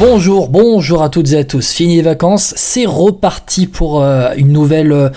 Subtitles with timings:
[0.00, 1.72] Bonjour, bonjour à toutes et à tous.
[1.72, 5.08] Fini les vacances, c'est reparti pour euh, une nouvelle euh,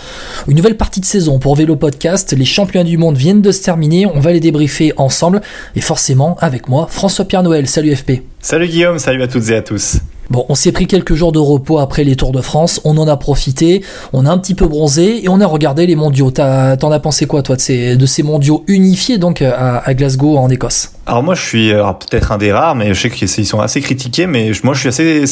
[0.48, 2.36] une nouvelle partie de saison pour Vélo Podcast.
[2.38, 5.42] Les champions du monde viennent de se terminer, on va les débriefer ensemble
[5.76, 7.68] et forcément avec moi François Pierre Noël.
[7.68, 8.22] Salut FP.
[8.40, 9.98] Salut Guillaume, salut à toutes et à tous.
[10.30, 13.08] Bon, on s'est pris quelques jours de repos après les Tours de France, on en
[13.08, 16.32] a profité, on a un petit peu bronzé et on a regardé les mondiaux.
[16.32, 20.38] T'en as pensé quoi toi de ces, de ces mondiaux unifiés donc à, à Glasgow
[20.38, 20.92] en Écosse?
[21.06, 24.28] Alors moi je suis peut-être un des rares, mais je sais qu'ils sont assez critiqués,
[24.28, 25.24] mais moi je suis assez,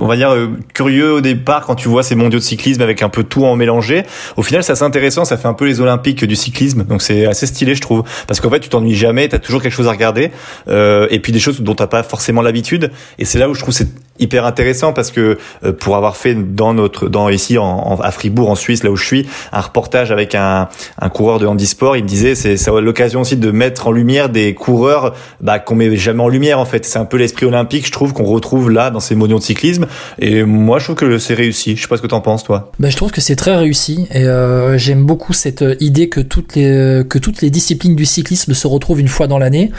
[0.00, 3.00] on va dire, euh, curieux au départ quand tu vois ces mondiaux de cyclisme avec
[3.02, 4.02] un peu tout en mélangé.
[4.36, 7.26] Au final c'est assez intéressant, ça fait un peu les Olympiques du cyclisme, donc c'est
[7.26, 9.92] assez stylé je trouve, parce qu'en fait tu t'ennuies jamais, t'as toujours quelque chose à
[9.92, 10.32] regarder,
[10.66, 13.60] euh, et puis des choses dont t'as pas forcément l'habitude, et c'est là où je
[13.60, 13.86] trouve c'est
[14.18, 18.50] hyper intéressant parce que euh, pour avoir fait dans notre dans ici en, à Fribourg
[18.50, 20.68] en Suisse là où je suis un reportage avec un,
[21.00, 24.28] un coureur de handisport il me disait c'est ça l'occasion aussi de mettre en lumière
[24.28, 26.84] des coureurs bah, qu'on met jamais en lumière en fait.
[26.84, 29.86] C'est un peu l'esprit olympique je trouve qu'on retrouve là dans ces mondiaux de cyclisme.
[30.18, 31.76] Et moi je trouve que c'est réussi.
[31.76, 32.72] Je sais pas ce que t'en penses toi.
[32.78, 34.06] Bah, je trouve que c'est très réussi.
[34.12, 38.54] Et euh, j'aime beaucoup cette idée que toutes les que toutes les disciplines du cyclisme
[38.54, 39.70] se retrouvent une fois dans l'année.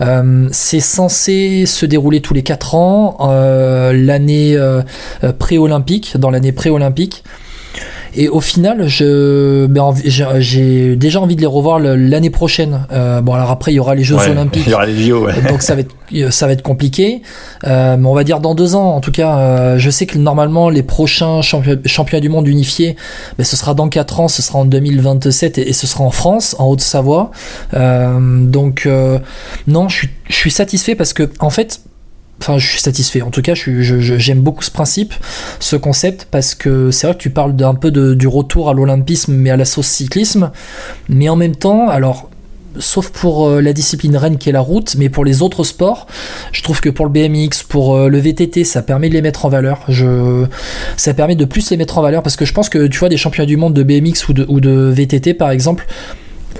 [0.00, 3.16] Euh, c'est censé se dérouler tous les quatre ans.
[3.20, 4.82] Euh, l'année euh,
[5.22, 7.24] euh, pré-olympique, dans l'année pré-olympique.
[8.16, 9.92] Et au final, je, ben,
[10.38, 12.86] j'ai déjà envie de les revoir l'année prochaine.
[12.92, 14.62] Euh, bon, alors après, il y aura les Jeux Olympiques.
[14.66, 15.34] Il y aura les JO, ouais.
[15.48, 17.22] Donc ça va être, ça va être compliqué.
[17.66, 18.94] Euh, mais on va dire dans deux ans.
[18.94, 22.94] En tout cas, euh, je sais que normalement, les prochains championnats du monde unifiés,
[23.36, 26.10] ben, ce sera dans quatre ans, ce sera en 2027 et, et ce sera en
[26.10, 27.32] France, en Haute-Savoie.
[27.72, 28.88] donc,
[29.66, 31.80] non, je suis, je suis satisfait parce que, en fait,
[32.40, 33.22] Enfin, je suis satisfait.
[33.22, 35.14] En tout cas, j'aime beaucoup ce principe,
[35.60, 39.34] ce concept, parce que c'est vrai que tu parles d'un peu du retour à l'olympisme,
[39.34, 40.50] mais à la sauce cyclisme.
[41.08, 42.28] Mais en même temps, alors,
[42.78, 46.06] sauf pour euh, la discipline reine qui est la route, mais pour les autres sports,
[46.52, 49.46] je trouve que pour le BMX, pour euh, le VTT, ça permet de les mettre
[49.46, 49.86] en valeur.
[50.96, 53.08] Ça permet de plus les mettre en valeur parce que je pense que tu vois
[53.08, 55.86] des championnats du monde de BMX ou de VTT par exemple,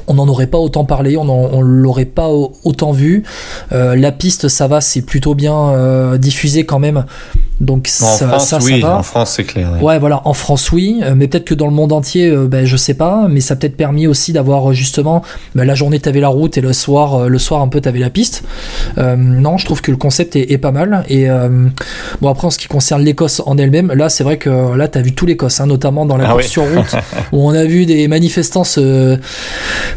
[0.07, 3.25] on n'en aurait pas autant parlé, on, l'aurait pas autant vu.
[3.73, 7.05] Euh, la piste, ça va, c'est plutôt bien euh, diffusé quand même.
[7.61, 9.71] Donc ça, en France, ça, oui, En France, c'est clair.
[9.81, 9.99] Ouais.
[9.99, 12.95] voilà, en France, oui, euh, mais peut-être que dans le monde entier, ben, je sais
[12.95, 15.23] pas, mais ça a peut-être permis aussi d'avoir justement
[15.55, 18.11] ben, la journée, t'avais la route et le soir, le soir un peu, t'avais la
[18.11, 18.45] piste.
[18.97, 21.05] non, je trouve que le concept est, pas mal.
[21.09, 21.27] Et
[22.21, 25.01] bon, après, en ce qui concerne l'Écosse en elle-même, là, c'est vrai que là, t'as
[25.01, 26.97] vu tout l'Écosse, hein, notamment dans la ah sur route,
[27.33, 29.19] où on a vu des manifestants se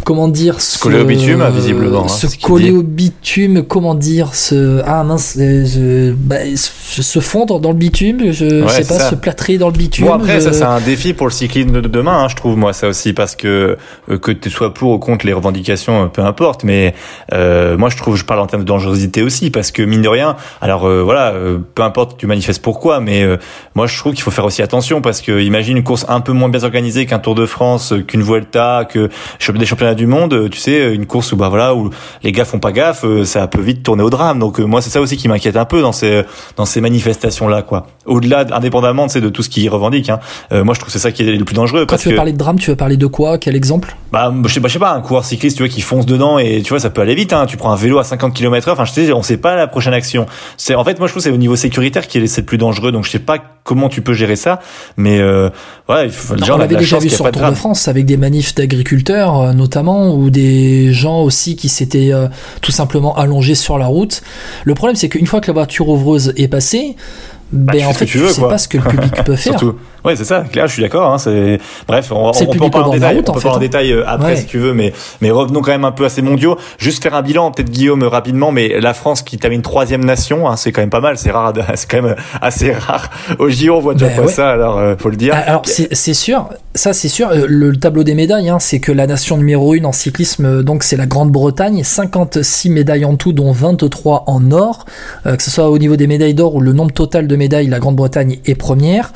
[0.03, 4.81] comment dire se coller au bitume visiblement hein, se coller au bitume comment dire se
[4.85, 8.31] ah mince euh, bah, se fondre dans le bitume.
[8.31, 11.27] Je sais pas se plâtrer dans le bitume bon après ça c'est un défi pour
[11.27, 13.77] le cyclisme de demain hein, je trouve moi ça aussi parce que
[14.09, 16.93] euh, que tu sois pour ou contre les revendications euh, peu importe mais
[17.33, 20.09] euh, moi je trouve je parle en termes de dangerosité aussi parce que mine de
[20.09, 21.33] rien alors voilà
[21.75, 23.25] peu importe tu manifestes pourquoi mais
[23.75, 26.31] moi je trouve qu'il faut faire aussi attention parce que imagine une course un peu
[26.31, 29.09] moins bien organisée qu'un Tour de France qu'une Vuelta que
[29.57, 31.89] des championnats du monde, euh, tu sais, une course où bah voilà où
[32.23, 34.39] les gars font pas gaffe, euh, ça peut vite tourner au drame.
[34.39, 36.23] Donc euh, moi c'est ça aussi qui m'inquiète un peu dans ces
[36.55, 37.87] dans ces manifestations là quoi.
[38.05, 40.19] Au-delà indépendamment de tout ce qui revendique hein.
[40.51, 42.37] moi je trouve c'est ça qui est le plus dangereux Quand tu veux parler de
[42.37, 43.37] drame, tu veux parler de quoi?
[43.37, 43.95] Quel exemple?
[44.11, 46.39] Bah je sais pas, je sais pas, un coureur cycliste tu vois qui fonce dedans
[46.39, 47.45] et tu vois ça peut aller vite hein.
[47.45, 49.93] Tu prends un vélo à 50 km/h, enfin je sais on sait pas la prochaine
[49.93, 50.25] action.
[50.55, 52.91] C'est en fait moi je trouve c'est au niveau sécuritaire qui est le plus dangereux.
[52.91, 54.61] Donc je sais pas comment tu peux gérer ça,
[54.95, 55.49] mais euh,
[55.85, 58.55] voilà, il faut, on l'avait déjà vu sur Tour de, de France avec des manifs
[58.55, 62.27] d'agriculteurs notamment ou des gens aussi qui s'étaient euh,
[62.61, 64.21] tout simplement allongés sur la route.
[64.63, 66.95] Le problème, c'est qu'une fois que la voiture ouvreuse est passée,
[67.51, 69.61] bah, ben en fait, tu, sais pas ce que le public peut faire.
[70.03, 70.43] Ouais, c'est ça.
[70.53, 71.13] Là, je suis d'accord.
[71.13, 73.23] Hein, c'est bref, on, on, peut en parler en détail.
[73.27, 75.85] on peut en, en détail euh, après si tu veux, mais mais revenons quand même
[75.85, 76.57] un peu à ces mondiaux.
[76.77, 80.55] Juste faire un bilan, peut-être Guillaume rapidement, mais la France qui termine troisième nation, hein,
[80.55, 81.17] c'est quand même pas mal.
[81.17, 83.09] C'est rare, c'est quand même assez rare.
[83.39, 84.49] Au JO, on voit déjà ben pas ça.
[84.49, 85.33] Alors, euh, faut le dire.
[85.33, 86.49] Alors, c'est sûr.
[86.77, 87.29] Ça, c'est sûr.
[87.29, 90.83] Euh, le, tableau des médailles, hein, c'est que la nation numéro une en cyclisme, donc
[90.83, 94.85] c'est la Grande-Bretagne, 56 médailles en tout, dont 23 en or.
[95.25, 97.79] que ce soit au niveau des médailles d'or ou le nombre total de médailles, la
[97.79, 99.11] Grande-Bretagne est première.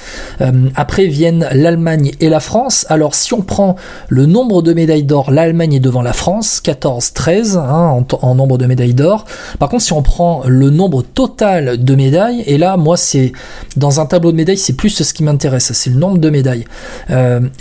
[0.75, 2.85] après viennent l'Allemagne et la France.
[2.89, 3.75] Alors si on prend
[4.09, 8.65] le nombre de médailles d'or, l'Allemagne est devant la France, 14-13 hein, en, nombre de
[8.65, 9.25] médailles d'or.
[9.59, 13.31] Par contre, si on prend le nombre total de médailles, et là, moi, c'est
[13.77, 16.65] dans un tableau de médailles, c'est plus ce qui m'intéresse, c'est le nombre de médailles.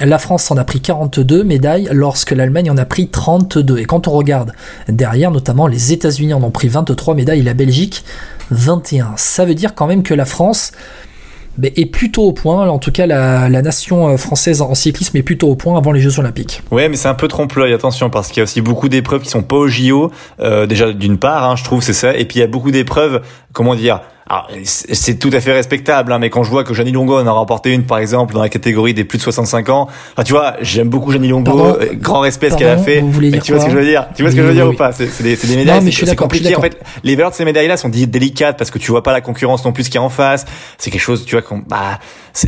[0.01, 3.79] La France en a pris 42 médailles, lorsque l'Allemagne en a pris 32.
[3.79, 4.53] Et quand on regarde
[4.89, 8.05] derrière, notamment les États-Unis en ont pris 23 médailles, la Belgique
[8.51, 9.13] 21.
[9.17, 10.73] Ça veut dire quand même que la France
[11.59, 12.69] ben, est plutôt au point.
[12.69, 16.01] En tout cas, la, nation euh, française en cyclisme est plutôt au point avant les
[16.01, 16.63] Jeux Olympiques.
[16.71, 19.31] Ouais, mais c'est un peu trompe-l'œil, attention, parce qu'il y a aussi beaucoup d'épreuves qui
[19.31, 20.11] sont pas au JO.
[20.41, 22.17] Euh, déjà, d'une part, hein, je trouve, c'est ça.
[22.17, 23.21] Et puis, il y a beaucoup d'épreuves,
[23.53, 24.01] comment dire,
[24.65, 27.31] c'est tout à fait respectable, hein, mais quand je vois que Jeannie Longo en a
[27.31, 30.55] remporté une, par exemple, dans la catégorie des plus de 65 ans, enfin, tu vois,
[30.61, 33.03] j'aime beaucoup Jeannie Longo, euh, grand respect ce qu'elle a fait.
[33.03, 34.07] mais tu vois ce que je veux dire?
[34.15, 34.93] Tu vois ce que je veux dire ou pas?
[34.93, 36.55] C'est des, des, médailles, c'est compliqué.
[36.57, 39.21] En fait, les valeurs de ces médailles-là sont délicates parce que tu vois pas la
[39.21, 40.45] concurrence non plus qui est en face.
[40.79, 41.99] C'est quelque chose, tu vois, qu'on, bah,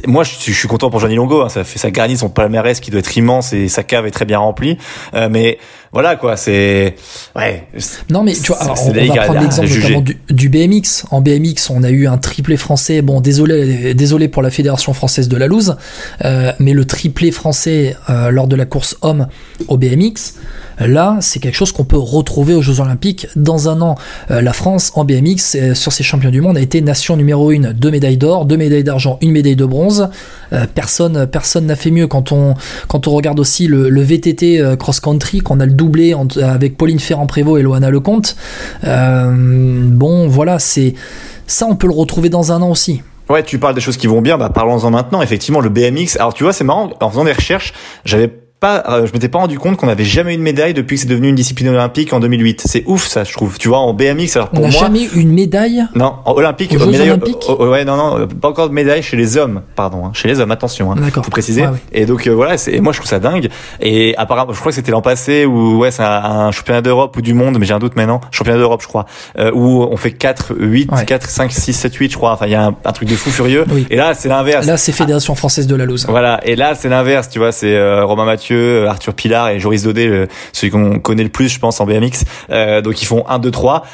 [0.06, 1.42] moi, je, je, suis content pour Jeannie Longo.
[1.42, 4.10] Hein, ça fait, ça garnit son palmarès qui doit être immense et sa cave est
[4.10, 4.78] très bien remplie.
[5.14, 5.58] Euh, mais
[5.92, 6.94] voilà quoi, c'est
[7.36, 7.68] ouais.
[8.08, 8.94] Non mais tu vois, on, va prendre
[9.40, 11.04] l'exemple notamment du, du, BMX.
[11.10, 13.02] En BMX, on a eu un triplé français.
[13.02, 15.76] Bon, désolé, désolé pour la fédération française de la loose,
[16.24, 19.28] euh, mais le triplé français euh, lors de la course homme
[19.68, 20.34] au BMX.
[20.86, 23.96] Là, c'est quelque chose qu'on peut retrouver aux Jeux Olympiques dans un an.
[24.30, 27.50] Euh, la France, en BMX, euh, sur ses champions du monde, a été nation numéro
[27.50, 30.08] 1, deux médailles d'or, deux médailles d'argent, une médaille de bronze.
[30.52, 32.54] Euh, personne personne n'a fait mieux quand on,
[32.88, 37.62] quand on regarde aussi le, VTT cross-country, qu'on a le doublé avec Pauline Ferrand-Prévot et
[37.62, 38.36] Loana Lecomte.
[38.82, 40.94] bon, voilà, c'est
[41.46, 43.02] ça, on peut le retrouver dans un an aussi.
[43.28, 45.22] Ouais, tu parles des choses qui vont bien, bah parlons-en maintenant.
[45.22, 46.16] Effectivement, le BMX.
[46.16, 46.90] Alors tu vois, c'est marrant.
[47.00, 47.72] En faisant des recherches,
[48.04, 48.28] j'avais
[48.62, 51.02] pas, euh, je m'étais pas rendu compte qu'on avait jamais eu de médaille depuis que
[51.02, 52.62] c'est devenu une discipline olympique en 2008.
[52.64, 53.58] C'est ouf ça, je trouve.
[53.58, 54.80] Tu vois, en BMX, alors pour on moi.
[54.80, 55.84] jamais eu une médaille.
[55.96, 59.02] Non, en olympique, aux médaille, olympiques oh, oh, ouais, non, non, pas encore de médaille
[59.02, 60.52] chez les hommes, pardon, hein, chez les hommes.
[60.52, 61.64] Attention, hein, faut préciser.
[61.92, 63.48] Et donc euh, voilà, c'est, moi je trouve ça dingue.
[63.80, 67.20] Et apparemment, je crois que c'était l'an passé où ouais, c'est un, championnat d'Europe ou
[67.20, 68.20] du monde, mais j'ai un doute maintenant.
[68.30, 69.06] Championnat d'Europe, je crois,
[69.40, 72.30] euh, où on fait 4, 8, 4, 5, 6, 7, 8, je crois.
[72.30, 73.64] Enfin, il y a un, truc de fou furieux.
[73.90, 74.66] Et là, c'est l'inverse.
[74.66, 76.06] Là, c'est Fédération française de la loose.
[76.08, 76.38] Voilà.
[76.44, 77.28] Et là, c'est l'inverse.
[77.28, 78.51] Tu vois, c'est Romain Mathieu,
[78.88, 82.24] Arthur Pilar et Joris Daudet, celui qu'on connaît le plus, je pense, en BMX.
[82.50, 83.84] Euh, donc ils font 1, 2, 3.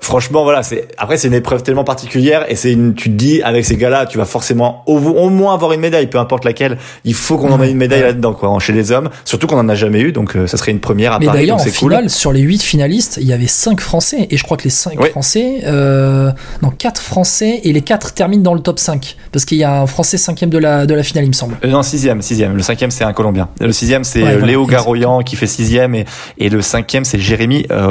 [0.00, 3.42] franchement, voilà, c'est après c'est une épreuve tellement particulière et c'est une, tu te dis
[3.42, 6.78] avec ces gars-là, tu vas forcément au, moins avoir une médaille, peu importe laquelle.
[7.04, 9.10] Il faut qu'on en ait une médaille là-dedans, quoi, chez les hommes.
[9.24, 11.38] Surtout qu'on en a jamais eu, donc euh, ça serait une première à Mais Paris.
[11.38, 14.56] D'ailleurs, en finale, sur les 8 finalistes, il y avait 5 Français et je crois
[14.56, 16.30] que les 5 Français, euh,
[16.62, 19.80] non 4 Français et les 4 terminent dans le top 5 parce qu'il y a
[19.80, 21.56] un Français cinquième de la de la finale, il me semble.
[21.64, 22.56] Euh, non, sixième, sixième.
[22.56, 23.48] Le cinquième c'est un Colombien.
[23.60, 26.04] Le sixième c'est Léo Garoyan qui fait sixième et,
[26.38, 27.86] et le cinquième c'est Jérémy euh,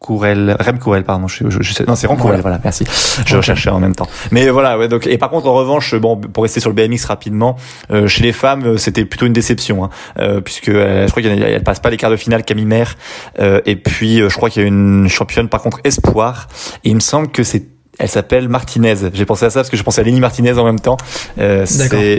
[0.00, 2.58] Rancourel, Remcourel, pardon, je, je, sais, non, c'est Rancourel, voilà.
[2.64, 2.84] merci.
[3.26, 4.08] Je recherchais en même temps.
[4.30, 7.04] Mais voilà, ouais, donc, et par contre, en revanche, bon, pour rester sur le BMX
[7.04, 7.56] rapidement,
[7.90, 11.62] euh, chez les femmes, euh, c'était plutôt une déception, hein, euh, puisque je crois qu'elle
[11.62, 12.96] passe pas les quarts de finale, Camille Mère,
[13.38, 16.48] et puis, je crois qu'il y a une championne, par contre, espoir,
[16.84, 17.66] et il me semble que c'est
[18.00, 18.94] elle s'appelle Martinez.
[19.12, 20.96] J'ai pensé à ça parce que je pensais à Lenny Martinez en même temps.
[21.38, 21.66] Euh,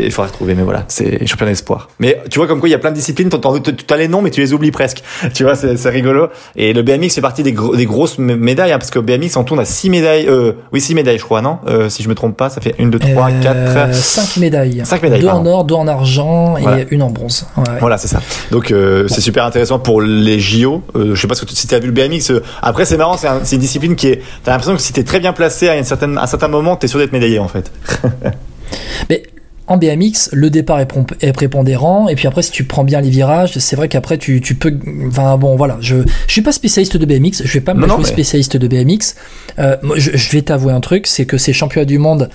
[0.05, 1.89] il faudrait retrouver, mais voilà, c'est champion d'espoir.
[1.99, 3.29] Mais tu vois comme quoi il y a plein de disciplines.
[3.29, 5.03] Tu as les noms, mais tu les oublies presque.
[5.33, 6.27] Tu vois, c'est rigolo.
[6.55, 9.59] Et le BMX fait partie des, des grosses médailles, hein, parce que BMX on tourne
[9.59, 10.27] à 6 médailles.
[10.27, 11.57] Euh, oui, 6 médailles, je crois, non?
[11.67, 13.93] Euh, Si je me trompe pas, ça fait 1, 2, 3, 4...
[13.93, 14.81] 5 médailles.
[14.85, 15.21] 5 médailles.
[15.21, 17.47] 2 en or, 2 en argent et une en bronze.
[17.57, 17.63] Ouais.
[17.79, 18.21] Voilà, c'est ça.
[18.51, 20.83] Donc euh, c'est super intéressant pour les JO.
[20.95, 22.31] Euh, je sais pas si tu as vu le BMX.
[22.31, 24.21] Euh, après, c'est marrant, c'est une discipline qui est.
[24.43, 26.75] T'as l'impression que si t'es très bien placé à une certaine, à un certain moment,
[26.75, 27.71] tu es sûr d'être médaillé en fait.
[29.09, 29.23] Mais
[29.71, 33.57] en BMX, le départ est, prépondérant, et puis après, si tu prends bien les virages,
[33.57, 34.77] c'est vrai qu'après, tu, peux.
[35.07, 35.97] Enfin, bon, voilà, je,
[36.27, 39.15] je suis pas spécialiste de BMX, je vais pas me jouer spécialiste de BMX.
[39.59, 42.29] Euh, je, je, vais t'avouer un truc, c'est que ces championnats du monde,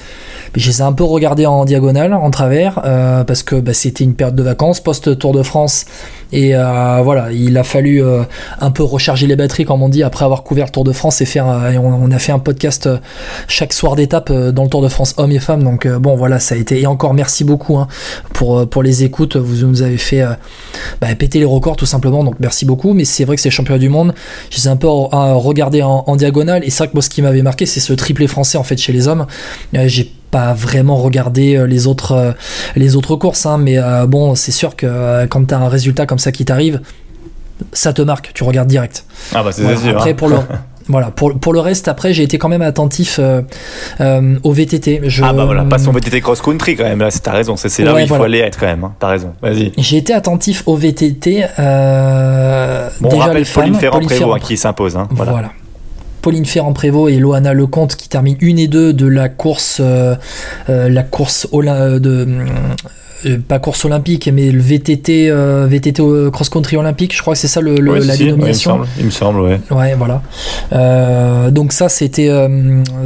[0.54, 4.04] je les ai un peu regardés en diagonale, en travers, euh, parce que bah, c'était
[4.04, 5.84] une période de vacances, post-Tour de France,
[6.32, 8.22] et euh, voilà, il a fallu euh,
[8.60, 11.20] un peu recharger les batteries, comme on dit, après avoir couvert le Tour de France
[11.20, 11.48] et faire.
[11.48, 12.88] Euh, on, a fait un podcast
[13.46, 15.62] chaque soir d'étape dans le Tour de France, hommes et femmes.
[15.62, 16.80] Donc bon, voilà, ça a été.
[16.80, 17.86] Et encore merci beaucoup hein,
[18.32, 19.36] pour pour les écoutes.
[19.36, 20.24] Vous nous avez fait
[21.00, 22.24] bah, péter les records tout simplement.
[22.24, 22.92] Donc merci beaucoup.
[22.92, 24.14] Mais c'est vrai que c'est champion du monde.
[24.50, 26.64] Je les ai un peu regardé en, en diagonale.
[26.64, 28.76] Et c'est vrai que moi, ce qui m'avait marqué, c'est ce triplé français en fait
[28.76, 29.26] chez les hommes.
[29.72, 32.32] J'ai pas vraiment regarder euh, les autres, euh,
[32.74, 36.04] les autres courses, hein, mais euh, bon, c'est sûr que quand tu as un résultat
[36.04, 36.82] comme ça qui t'arrive,
[37.72, 39.06] ça te marque, tu regardes direct.
[39.34, 40.36] Ah bah c'est Après, pour le.
[40.88, 45.00] Voilà, pour, pour le reste, après, j'ai été quand même attentif au VTT.
[45.02, 45.24] Je...
[45.24, 47.98] Ah bah voilà, pas son VTT cross-country quand même, là, t'as raison, c'est là où
[47.98, 48.94] il faut aller être quand même, hein.
[49.00, 49.72] t'as raison, vas-y.
[49.78, 51.44] J'ai été attentif au VTT.
[51.58, 54.96] Euh, bon, déjà on rappelle Pauline Ferrand-Prévot hein, qui s'impose.
[54.96, 55.50] Hein, voilà
[56.26, 59.78] Pauline Ferrand-Prévot et Loana Lecomte qui terminent une et deux de la course,
[60.88, 61.46] la course
[62.00, 62.48] de euh,
[63.34, 66.02] pas course olympique, mais le VTT, euh, VTT
[66.32, 68.80] cross-country olympique, je crois que c'est ça le, la dénomination.
[68.98, 69.60] il, me semble, ouais.
[69.70, 70.22] Ouais, voilà.
[70.72, 72.30] Euh, donc ça, c'était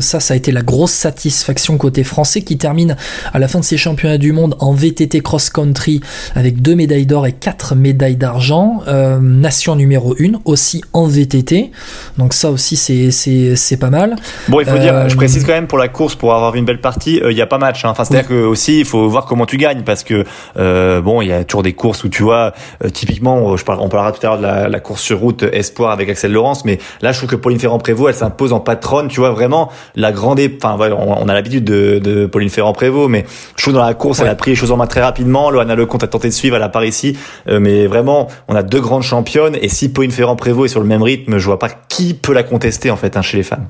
[0.01, 2.97] ça, ça a été la grosse satisfaction côté français qui termine
[3.33, 6.01] à la fin de ces championnats du monde en VTT cross-country
[6.35, 8.83] avec deux médailles d'or et quatre médailles d'argent.
[9.21, 11.71] nation numéro 1 aussi en VTT.
[12.19, 14.17] Donc ça aussi, c'est c'est pas mal.
[14.49, 16.81] Bon, il faut dire, je précise quand même pour la course, pour avoir une belle
[16.81, 17.85] partie, il n'y a pas match.
[17.85, 17.91] Hein.
[17.91, 20.25] Enfin, c'est-à-dire que aussi, il faut voir comment tu gagnes parce que que
[20.57, 22.53] euh, bon, il y a toujours des courses où tu vois,
[22.85, 25.43] euh, typiquement, je parle, on parlera tout à l'heure de la, la, course sur route
[25.43, 29.09] Espoir avec Axel Laurence, mais là, je trouve que Pauline Ferrand-Prévot, elle s'impose en patronne,
[29.09, 33.25] tu vois, vraiment la grande, enfin, on, a l'habitude de, de, Pauline Ferrand-Prévot, mais
[33.57, 35.51] je trouve dans la course, elle a pris les choses en main très rapidement.
[35.51, 37.17] Loana Lecomte a tenté de suivre, elle a réussi,
[37.49, 40.87] euh, mais vraiment, on a deux grandes championnes, et si Pauline Ferrand-Prévôt est sur le
[40.87, 43.67] même rythme, je vois pas qui peut la contester en fait hein, chez les femmes.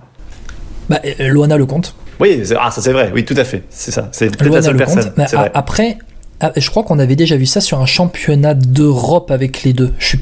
[0.88, 1.94] Bah, Loana Lecomte.
[2.20, 4.08] Oui, ah, ça c'est vrai, oui, tout à fait, c'est ça.
[4.12, 5.12] C'est peut-être la seule personne.
[5.54, 5.98] après,
[6.42, 9.92] ah, je crois qu'on avait déjà vu ça sur un championnat d'Europe avec les deux.
[9.98, 10.16] Je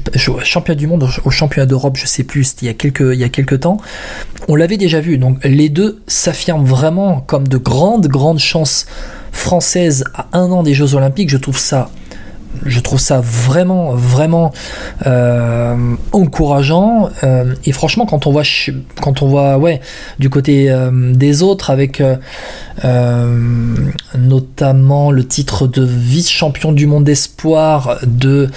[0.73, 3.29] du monde au championnat d'Europe, je sais plus, il y a quelques, il y a
[3.29, 3.77] quelques temps.
[4.49, 5.17] On l'avait déjà vu.
[5.17, 8.85] Donc les deux s'affirment vraiment comme de grandes, grandes chances
[9.31, 11.29] françaises à un an des Jeux Olympiques.
[11.29, 11.89] Je trouve ça
[12.65, 14.51] je trouve ça vraiment, vraiment
[15.05, 17.09] euh, encourageant.
[17.23, 18.43] Euh, et franchement, quand on voit,
[19.01, 19.59] quand on voit,
[20.17, 22.01] du côté euh, des autres, avec
[24.17, 28.49] notamment le titre de vice-champion du monde d'espoir de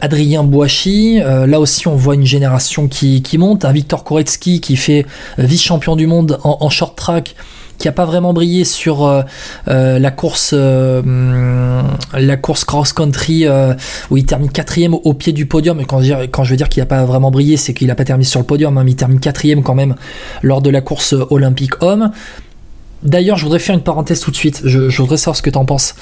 [0.00, 3.64] Adrien Boachi, là aussi, on voit une génération qui, monte.
[3.64, 5.06] Un Victor Koretsky qui fait
[5.38, 7.34] vice-champion du monde en short track
[7.78, 9.22] qui a pas vraiment brillé sur euh,
[9.68, 13.46] euh, la course euh, la course cross country
[14.10, 15.80] où il termine quatrième au, pied du podium.
[15.80, 18.24] Et quand je, veux dire qu'il a pas vraiment brillé, c'est qu'il a pas terminé
[18.24, 19.94] sur le podium, hein, mais il termine quatrième quand même
[20.42, 22.10] lors de la course olympique homme.
[23.02, 24.62] D'ailleurs, je voudrais faire une parenthèse tout de suite.
[24.64, 25.94] Je, je voudrais savoir ce que tu en penses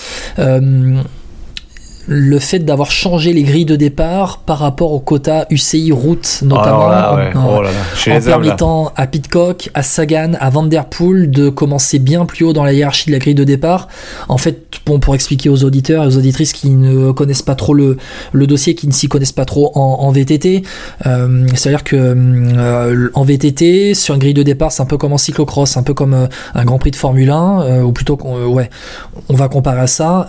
[2.06, 6.87] le fait d'avoir changé les grilles de départ par rapport au quota UCI route notamment
[7.34, 12.44] en, oh permettant à Pitcock, à Sagan, à Van Der Poel de commencer bien plus
[12.44, 13.88] haut dans la hiérarchie de la grille de départ.
[14.28, 17.75] En fait, bon, pour expliquer aux auditeurs et aux auditrices qui ne connaissent pas trop
[17.75, 17.96] le,
[18.32, 20.62] le dossier, qui ne s'y connaissent pas trop en, VTT,
[21.06, 25.12] euh, c'est-à-dire que euh, en VTT, sur une grille de départ, c'est un peu comme
[25.12, 28.18] en cyclocross, un peu comme euh, un Grand Prix de Formule 1, ou plutôt,
[28.49, 28.70] ouais,
[29.28, 30.28] on va comparer à ça.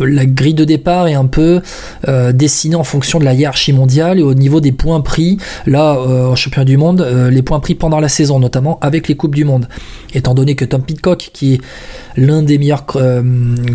[0.00, 1.60] la grille de départ est un peu
[2.08, 5.96] euh, dessiné en fonction de la hiérarchie mondiale et au niveau des points pris, là,
[5.96, 9.14] euh, au championnat du monde, euh, les points pris pendant la saison, notamment avec les
[9.14, 9.68] Coupes du Monde.
[10.14, 11.60] Étant donné que Tom Pitcock, qui est
[12.16, 12.84] l'un des meilleurs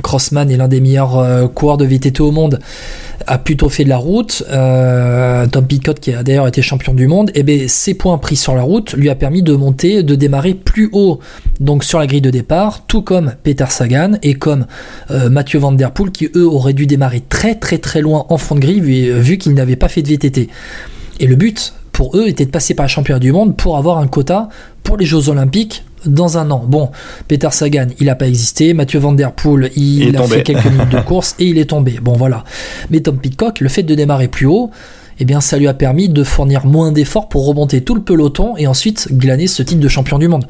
[0.03, 2.59] crossman et l'un des meilleurs coureurs de VTT au monde,
[3.25, 4.43] a plutôt fait de la route.
[4.47, 8.35] Tom Pitcock, qui a d'ailleurs été champion du monde, et eh bien ses points pris
[8.35, 11.19] sur la route lui a permis de monter, de démarrer plus haut,
[11.59, 14.67] donc sur la grille de départ, tout comme Peter Sagan et comme
[15.09, 18.55] Mathieu Van Der Poel, qui eux auraient dû démarrer très très très loin en fond
[18.55, 20.49] de grille vu, vu qu'ils n'avaient pas fait de VTT.
[21.19, 23.97] Et le but pour eux était de passer par le championnat du monde pour avoir
[23.97, 24.49] un quota
[24.83, 26.63] pour les Jeux Olympiques dans un an.
[26.65, 26.91] Bon,
[27.27, 28.73] Peter Sagan, il n'a pas existé.
[28.73, 31.99] Mathieu Van Der Poel, il, a fait quelques minutes de course et il est tombé.
[32.01, 32.43] Bon, voilà.
[32.89, 34.71] Mais Tom Pitcock, le fait de démarrer plus haut,
[35.19, 38.55] eh bien, ça lui a permis de fournir moins d'efforts pour remonter tout le peloton
[38.57, 40.45] et ensuite glaner ce titre de champion du monde.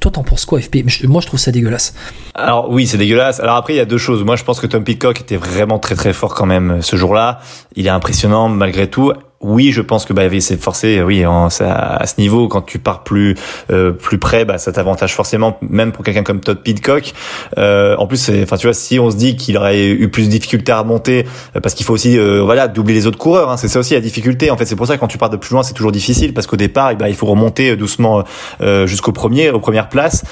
[0.00, 1.94] Toi, t'en penses quoi, FP Moi, je trouve ça dégueulasse.
[2.34, 3.40] Alors oui, c'est dégueulasse.
[3.40, 4.24] Alors après, il y a deux choses.
[4.24, 6.96] Moi, je pense que Tom Pitcock était vraiment très très fort quand même euh, ce
[6.96, 7.40] jour-là.
[7.76, 11.50] Il est impressionnant malgré tout oui, je pense que bah, c'est forcé, oui, à
[12.06, 13.34] ce niveau, quand tu pars plus
[13.70, 17.12] euh, plus près, bah, ça t'avantage forcément, même pour quelqu'un comme Todd Pidcock.
[17.58, 20.30] Euh, en plus, enfin, tu vois, si on se dit qu'il aurait eu plus de
[20.30, 23.50] difficultés à remonter, euh, parce qu'il faut aussi, euh, voilà, doubler les autres coureurs.
[23.50, 24.50] Hein, c'est ça aussi la difficulté.
[24.50, 26.32] En fait, c'est pour ça que quand tu pars de plus loin, c'est toujours difficile,
[26.34, 28.24] parce qu'au départ, eh ben, il faut remonter doucement
[28.86, 30.24] jusqu'au premier, aux premières places.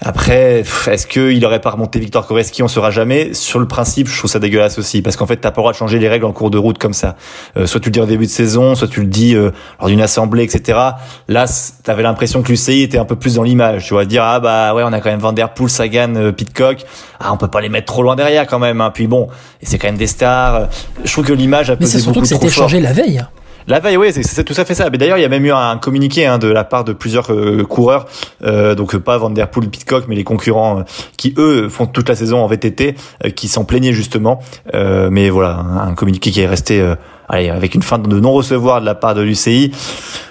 [0.00, 2.62] Après, est-ce qu'il aurait pas remonté Victor Koreski?
[2.62, 3.34] On saura jamais.
[3.34, 5.72] Sur le principe, je trouve ça dégueulasse aussi, parce qu'en fait, t'as pas le droit
[5.72, 7.16] de changer les règles en cours de route comme ça.
[7.56, 9.50] Euh, soit tu le dis au début de saison, soit tu le dis euh,
[9.80, 10.78] lors d'une assemblée, etc.
[11.26, 11.46] Là,
[11.82, 13.86] t'avais l'impression que l'UCI était un peu plus dans l'image.
[13.86, 16.30] Tu vois, dire ah bah ouais, on a quand même Van Der Poel, Sagan, euh,
[16.30, 16.84] Pitcock.
[17.18, 18.80] Ah, on peut pas les mettre trop loin derrière quand même.
[18.80, 18.92] Hein.
[18.94, 19.26] Puis bon,
[19.60, 20.68] et c'est quand même des stars.
[21.04, 23.24] Je trouve que l'image a Mais c'est surtout que c'était changé la veille.
[23.68, 24.88] La veille, oui, c'est tout à fait ça.
[24.88, 27.30] Mais d'ailleurs, il y a même eu un communiqué hein, de la part de plusieurs
[27.30, 28.06] euh, coureurs,
[28.42, 30.82] euh, donc pas Van Pitcock, mais les concurrents euh,
[31.18, 32.94] qui eux font toute la saison en VTT,
[33.36, 34.40] qui s'en plaignaient justement.
[34.72, 36.82] mais voilà, un, communiqué qui est resté
[37.28, 39.70] avec une fin de non recevoir de la part de l'UCI.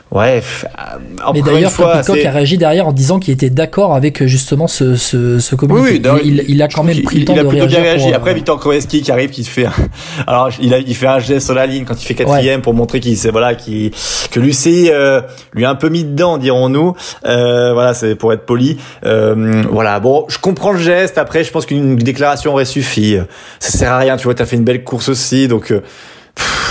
[0.09, 0.41] Ouais.
[1.33, 5.39] Mais d'ailleurs, Pitcock a réagi derrière en disant qu'il était d'accord avec justement ce, ce,
[5.39, 6.09] ce communiqué.
[6.09, 7.67] Oui, il, il, a quand même pris le temps de réagir.
[7.67, 8.13] Bien réagi.
[8.13, 9.67] Après, Victor Koweski qui arrive, qui fait,
[10.25, 12.73] alors il, a, il fait un geste sur la ligne quand il fait quatrième pour
[12.73, 13.91] montrer qu'il, voilà, qui
[14.31, 15.21] que Lucie euh,
[15.53, 16.95] lui a un peu mis dedans, dirons-nous.
[17.25, 18.77] Euh, voilà, c'est pour être poli.
[19.05, 19.99] Euh, voilà.
[19.99, 21.17] Bon, je comprends le geste.
[21.17, 23.17] Après, je pense qu'une déclaration aurait suffi.
[23.59, 24.15] Ça sert à rien.
[24.15, 25.73] Tu vois, t'as fait une belle course aussi, donc.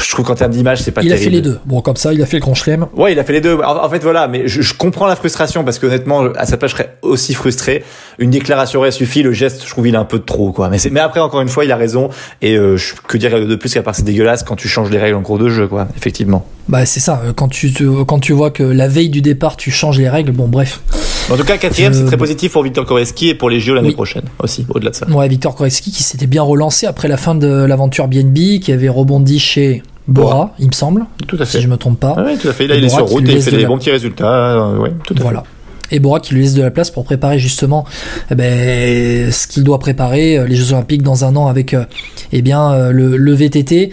[0.06, 1.22] Euh, je trouve qu'en termes d'image, c'est pas il terrible.
[1.22, 1.58] Il a fait les deux.
[1.64, 2.86] Bon, comme ça, il a fait le grand chelem.
[2.96, 3.58] Ouais, il a fait les deux.
[3.62, 6.76] En, fait, voilà, mais je, je, comprends la frustration parce qu'honnêtement, à sa place, je
[6.76, 7.84] serais aussi frustré.
[8.18, 9.22] Une déclaration aurait suffi.
[9.22, 10.68] Le geste, je trouve, il est un peu de trop, quoi.
[10.68, 12.10] Mais, mais après, encore une fois, il a raison.
[12.42, 12.76] Et euh,
[13.08, 15.38] que dire de plus qu'à part c'est dégueulasse quand tu changes les règles en cours
[15.38, 15.88] de jeu, quoi.
[15.96, 16.46] Effectivement.
[16.68, 17.22] Bah, c'est ça.
[17.24, 17.72] Euh, quand tu,
[18.06, 20.80] quand tu vois que la veille du départ, tu changes les règles, bon, bref.
[21.28, 23.92] En tout cas, quatrième, c'est très positif pour Victor Koreski et pour les JO l'année
[23.92, 25.08] prochaine aussi, au-delà de ça.
[25.10, 28.88] Ouais, Victor Koreski qui s'était bien relancé après la fin de l'aventure BNB, qui avait
[28.88, 31.06] rebondi chez Bora, il me semble.
[31.26, 31.58] Tout à fait.
[31.58, 32.14] Si je me trompe pas.
[32.24, 32.66] oui, tout à fait.
[32.66, 34.32] Là, il est sur route et il fait des bons petits résultats.
[34.32, 35.42] Euh, ouais, tout à voilà
[35.90, 37.84] et Bora qui lui laisse de la place pour préparer justement
[38.30, 41.84] eh ben, ce qu'il doit préparer euh, les Jeux Olympiques dans un an avec euh,
[42.32, 43.90] eh bien euh, le, le, VTT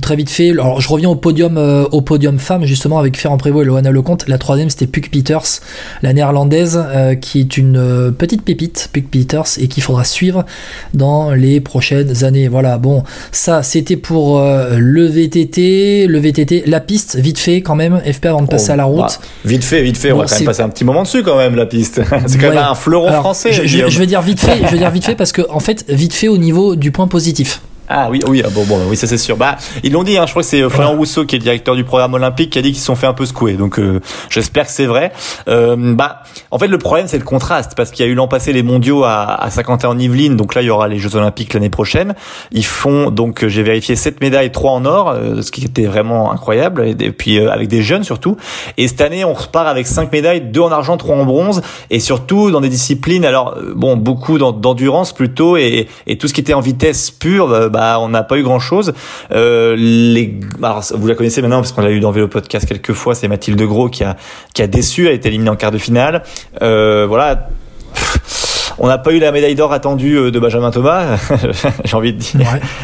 [0.00, 1.56] très vite fait alors je reviens au podium
[1.90, 4.28] au podium femme justement avec Ferrand Prévost et Loana Lecomte.
[4.28, 5.60] La troisième c'était Puck Peters
[6.02, 6.80] la néerlandaise
[7.20, 10.44] qui est une petite pépite Puck Peters et qu'il faudra suivre
[10.94, 12.48] dans les prochaines années.
[12.48, 13.02] Voilà bon
[13.32, 18.42] ça c'était pour le VTT le VTT la piste vite fait quand même FP avant
[18.42, 18.98] de passer oh, à la route.
[18.98, 21.36] bah, vite fait vite fait on va quand même passer un petit moment dessus quand
[21.36, 22.00] même la piste.
[22.26, 23.52] c'est quand même un fleuron français.
[23.52, 25.84] Je, je, vais dire vite fait, je vais dire vite fait parce que en fait
[25.88, 27.60] vite fait au niveau du point positif.
[27.94, 29.36] Ah oui, oui, ah, bon, bon, oui, ça c'est sûr.
[29.36, 30.16] Bah, ils l'ont dit.
[30.16, 32.58] Hein, je crois que c'est Florian Rousseau qui est le directeur du programme olympique qui
[32.58, 33.52] a dit qu'ils se sont fait un peu secouer.
[33.52, 35.12] Donc, euh, j'espère que c'est vrai.
[35.48, 38.28] Euh, bah, en fait, le problème c'est le contraste parce qu'il y a eu l'an
[38.28, 40.36] passé les Mondiaux à, à Saint-Quentin en Yvelines.
[40.38, 42.14] Donc là, il y aura les Jeux Olympiques l'année prochaine.
[42.50, 46.32] Ils font donc, j'ai vérifié, sept médailles, trois en or, euh, ce qui était vraiment
[46.32, 46.86] incroyable.
[46.98, 48.38] Et, puis euh, avec des jeunes surtout.
[48.78, 52.00] Et cette année, on repart avec cinq médailles, deux en argent, trois en bronze, et
[52.00, 53.26] surtout dans des disciplines.
[53.26, 57.81] Alors bon, beaucoup d'endurance plutôt, et, et, tout ce qui était en vitesse pure, bah,
[58.00, 58.92] on n'a pas eu grand chose.
[59.32, 60.34] Euh, les,
[60.94, 63.14] vous la connaissez maintenant parce qu'on l'a eu dans Vélo Podcast quelques fois.
[63.14, 64.16] C'est Mathilde Gros qui a
[64.54, 65.08] qui a déçu.
[65.08, 66.22] A été éliminée en quart de finale.
[66.62, 67.48] Euh, voilà.
[68.84, 71.16] On n'a pas eu la médaille d'or attendue euh, de Benjamin Thomas,
[71.84, 72.40] j'ai envie de dire.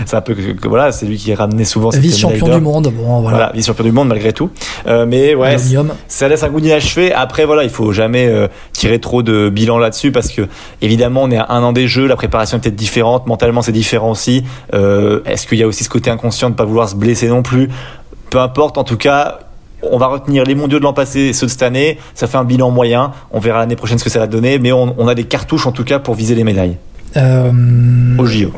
[0.06, 2.92] C'est un peu que, voilà, c'est lui qui ramené souvent cette vice champion du monde.
[2.96, 3.50] Bon, voilà.
[3.52, 4.48] vice champion du monde malgré tout.
[4.86, 5.56] Euh, mais ouais,
[6.06, 7.12] ça laisse un goût d'inachevé.
[7.12, 10.42] Après voilà, il faut jamais euh, tirer trop de bilan là-dessus parce que
[10.82, 13.72] évidemment on est à un an des jeux, la préparation est peut-être différente, mentalement c'est
[13.72, 14.44] différent aussi.
[14.74, 17.42] Euh, Est-ce qu'il y a aussi ce côté inconscient de pas vouloir se blesser non
[17.42, 17.70] plus?
[18.30, 19.40] Peu importe, en tout cas,
[19.82, 21.98] on va retenir les mondiaux de l'an passé et ceux de cette année.
[22.14, 23.12] Ça fait un bilan moyen.
[23.30, 24.58] On verra l'année prochaine ce que ça va donner.
[24.58, 26.76] Mais on, a des cartouches en tout cas pour viser les médailles.
[27.16, 27.52] Euh...
[28.18, 28.52] Au JO.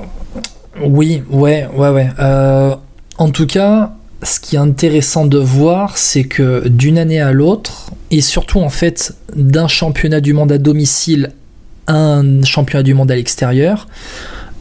[0.83, 2.09] Oui, ouais, ouais, ouais.
[2.19, 2.75] Euh,
[3.19, 7.91] en tout cas, ce qui est intéressant de voir, c'est que d'une année à l'autre,
[8.11, 11.33] et surtout en fait d'un championnat du monde à domicile
[11.87, 13.89] à un championnat du monde à l'extérieur,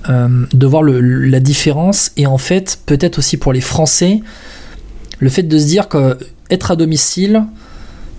[0.09, 2.11] euh, de voir la différence.
[2.17, 4.21] Et en fait, peut-être aussi pour les Français,
[5.19, 6.17] le fait de se dire que
[6.49, 7.43] être à domicile,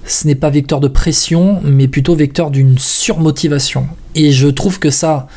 [0.06, 3.86] ce n'est pas vecteur de pression, mais plutôt vecteur d'une surmotivation.
[4.14, 5.28] Et je trouve que ça,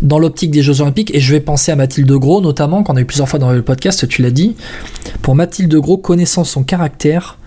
[0.00, 3.00] dans l'optique des Jeux Olympiques, et je vais penser à Mathilde Gros notamment, qu'on a
[3.00, 4.54] eu plusieurs fois dans le podcast, tu l'as dit,
[5.22, 7.38] pour Mathilde Gros, connaissant son caractère,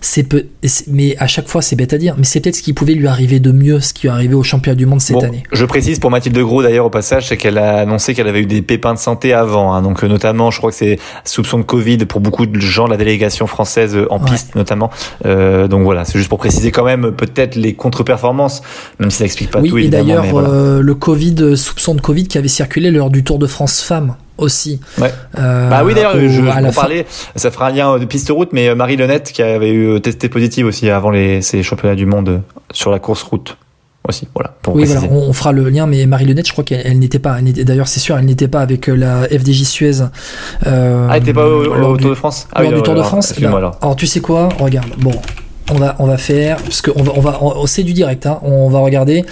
[0.00, 0.46] c'est peu,
[0.88, 3.06] mais à chaque fois c'est bête à dire, mais c'est peut-être ce qui pouvait lui
[3.06, 5.42] arriver de mieux, ce qui est arrivé au championnat du monde cette année.
[5.52, 8.46] Je précise pour Mathilde Gros d'ailleurs au passage, c'est qu'elle a annoncé qu'elle avait eu
[8.46, 11.64] des pépins de santé avant, hein, donc euh, notamment je crois que c'est soupçon de
[11.64, 14.90] Covid pour beaucoup de gens de la délégation française euh, en piste notamment.
[15.26, 18.62] Euh, donc voilà, c'est juste pour préciser quand même peut-être les contre-performances,
[18.98, 19.78] même si ça explique pas oui, tout.
[19.78, 23.46] Et d'ailleurs euh, le Covid, soupçon de Covid qui avait circulé lors du Tour de
[23.46, 24.80] France femmes aussi.
[24.98, 25.12] Ouais.
[25.38, 27.06] Euh, bah oui d'ailleurs, je vais parler.
[27.36, 30.66] Ça fera un lien de piste route, mais Marie Lenette qui avait eu testé positive
[30.66, 33.56] aussi avant les ces championnats du monde sur la course route
[34.08, 34.28] aussi.
[34.34, 34.54] Voilà.
[34.68, 37.38] oui, voilà, on, fera le lien, mais Marie Lenette, je crois qu'elle n'était pas.
[37.42, 40.00] D'ailleurs, c'est sûr, elle n'était pas avec euh, la FDJ Suez.
[40.66, 42.48] Euh, ah, elle n'était pas au, Tour de France?
[42.54, 43.34] Ah, lors du Tour de France.
[43.38, 43.76] alors.
[43.80, 44.48] alors, tu sais quoi?
[44.58, 44.88] Regarde.
[44.98, 45.12] Bon,
[45.70, 48.68] on va, on va faire, parce qu'on va, on va, c'est du direct, hein, on
[48.68, 49.24] va regarder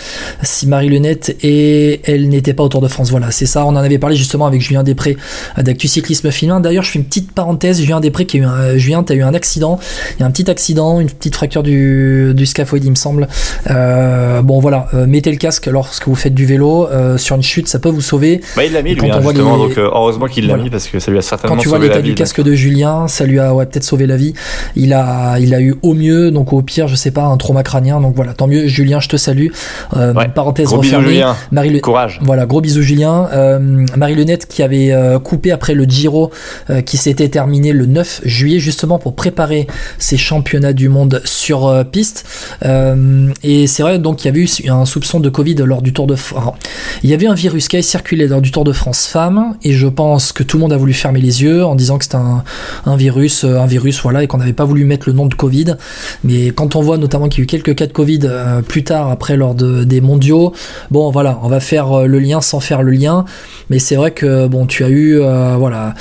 [0.43, 3.11] si Marie Lenette et elle n'était pas autour de France.
[3.11, 3.65] Voilà, c'est ça.
[3.65, 5.17] On en avait parlé justement avec Julien Després
[5.57, 6.61] d'Actu Cyclisme Féminin.
[6.61, 7.81] D'ailleurs, je fais une petite parenthèse.
[7.81, 9.79] Julien Després qui a eu un, Julien, t'as eu un accident.
[10.17, 13.29] Il y a un petit accident, une petite fracture du, du scaphoïde, il me semble.
[13.71, 16.87] Euh, bon, voilà, euh, mettez le casque lorsque vous faites du vélo.
[16.87, 18.41] Euh, sur une chute, ça peut vous sauver.
[18.57, 21.11] Bah, il l'a mis, lui, hein, justement, donc heureusement qu'il l'a mis parce que ça
[21.11, 23.67] lui a certainement Quand tu vois l'état du casque de Julien, ça lui a ouais,
[23.67, 24.35] peut-être sauvé la vie.
[24.75, 26.31] Il a, il a eu au mieux mieux.
[26.31, 28.01] Donc au pire, je sais pas, un trauma crânien.
[28.01, 28.67] Donc voilà, tant mieux.
[28.67, 29.49] Julien, je te salue.
[29.97, 31.09] Euh, Parenthèse gros refermée.
[31.09, 31.37] Julien.
[31.51, 32.21] Marie Courage.
[32.23, 33.29] Voilà, gros bisous Julien.
[33.33, 33.59] Euh,
[33.97, 36.31] Marie Lunette qui avait euh, coupé après le Giro
[36.71, 39.67] euh, qui s'était terminé le 9 juillet justement pour préparer
[39.99, 42.25] ses championnats du monde sur euh, piste.
[42.65, 45.93] Euh, et c'est vrai donc il y avait eu un soupçon de Covid lors du
[45.93, 46.55] Tour de France.
[47.03, 49.73] Il y avait un virus qui a circulé lors du Tour de France femme et
[49.73, 52.17] je pense que tout le monde a voulu fermer les yeux en disant que c'était
[52.17, 52.43] un,
[52.85, 55.77] un virus, un virus voilà et qu'on n'avait pas voulu mettre le nom de Covid.
[56.25, 58.85] Mais quand on voit notamment qu'il y a eu quelques cas de Covid euh, plus
[58.85, 60.53] tard après lors de, des mondiaux,
[60.91, 63.25] bon voilà, on va faire euh, le lien sans faire le lien.
[63.71, 65.95] Mais c'est vrai que bon, tu as eu euh, voilà,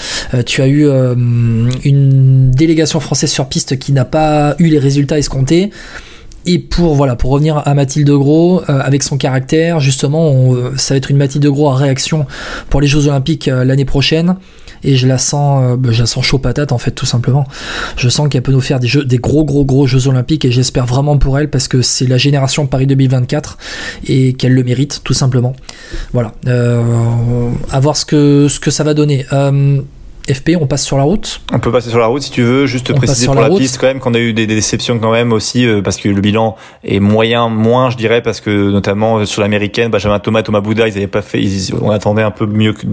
[0.46, 0.88] tu as eu
[1.84, 5.72] une délégation française sur piste qui n'a pas eu les résultats escomptés.
[6.46, 11.10] Et pour voilà, pour revenir à Mathilde Gros, avec son caractère, justement, ça va être
[11.10, 12.28] une Mathilde Gros à réaction
[12.70, 14.36] pour les Jeux Olympiques l'année prochaine.
[14.86, 17.46] Et je la sens, euh, bah, je la sens chaud patate en fait, tout simplement.
[17.98, 20.52] Je sens qu'elle peut nous faire des jeux, des gros, gros, gros Jeux Olympiques, et
[20.52, 23.58] j'espère vraiment pour elle parce que c'est la génération Paris 2024
[24.08, 25.56] et qu'elle le mérite, tout simplement.
[26.14, 26.34] Voilà.
[26.48, 26.82] Euh,
[27.74, 29.26] voir ce que ce que ça va donner.
[29.34, 29.82] Euh,
[30.32, 31.42] FP, on passe sur la route.
[31.54, 33.78] On peut passer sur la route si tu veux, juste On préciser pour la piste
[33.80, 36.20] quand même qu'on a eu des, des déceptions quand même aussi euh, parce que le
[36.22, 40.62] bilan est moyen, moins je dirais parce que notamment euh, sur l'américaine, Benjamin Thomas, Thomas
[40.62, 42.86] Bouddha, ils avaient pas fait, ils- on attendait un peu mieux que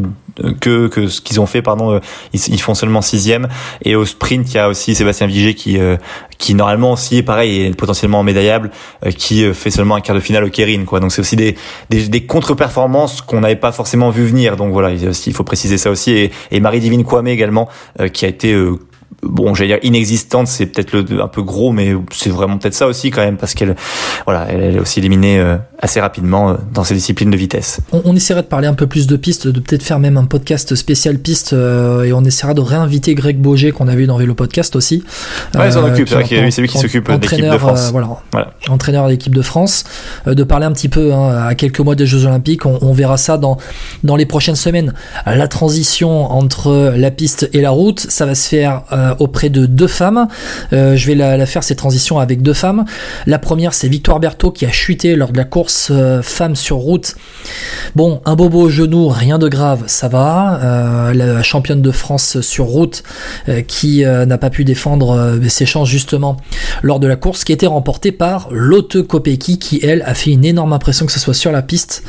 [0.61, 2.01] que, que ce qu'ils ont fait, pardon, euh,
[2.33, 3.49] ils, ils font seulement sixième
[3.85, 5.97] et au sprint il y a aussi Sébastien Vigé qui euh,
[6.43, 8.73] qui normalement aussi est pareil est potentiellement médaillable,
[9.07, 10.99] euh, qui euh, fait seulement un quart de finale au Kérin quoi.
[10.99, 11.57] Donc c'est aussi des
[11.89, 14.57] des, des contre-performances qu'on n'avait pas forcément vu venir.
[14.57, 17.69] Donc voilà, il, faut préciser ça aussi et, et Marie Divine Kwame également
[18.01, 18.57] euh, qui a été
[19.23, 22.87] bon j'allais dire inexistante c'est peut-être le un peu gros mais c'est vraiment peut-être ça
[22.87, 23.77] aussi quand même parce qu'elle
[24.27, 28.03] voilà elle, est aussi éliminée euh, assez rapidement euh, dans ses disciplines de vitesse On,
[28.05, 30.75] on essaiera de parler un peu plus de pistes, de peut-être faire même un podcast
[30.75, 34.35] spécial piste, euh, et on essaiera de réinviter Greg Boger qu'on a vu dans Vélo
[34.35, 35.03] Podcast aussi.
[35.55, 37.89] Ouais, il s'en occupe, c'est lui qui s'occupe de l'équipe de France.
[37.89, 38.55] euh, voilà, Voilà.
[38.69, 39.85] entraîneur de l'équipe de France,
[40.27, 42.67] euh, de parler un petit peu hein, à quelques mois des Jeux Olympiques.
[42.67, 43.57] On, on verra ça dans
[44.05, 44.95] dans les prochaines semaines.
[45.27, 48.83] La transition entre la piste et la route, ça va se faire
[49.21, 50.29] auprès de deux femmes.
[50.73, 52.85] Euh, je vais la, la faire ces transitions avec deux femmes.
[53.27, 56.77] La première, c'est Victoire Berthaud qui a chuté lors de la course euh, femme sur
[56.77, 57.15] route.
[57.95, 60.61] Bon, un bobo au genou, rien de grave, ça va.
[60.63, 63.03] Euh, la championne de France sur route
[63.67, 66.37] qui n'a pas pu défendre ses chances justement
[66.83, 70.45] lors de la course qui était remportée par Lotte Kopecky qui elle a fait une
[70.45, 72.03] énorme impression que ce soit sur la piste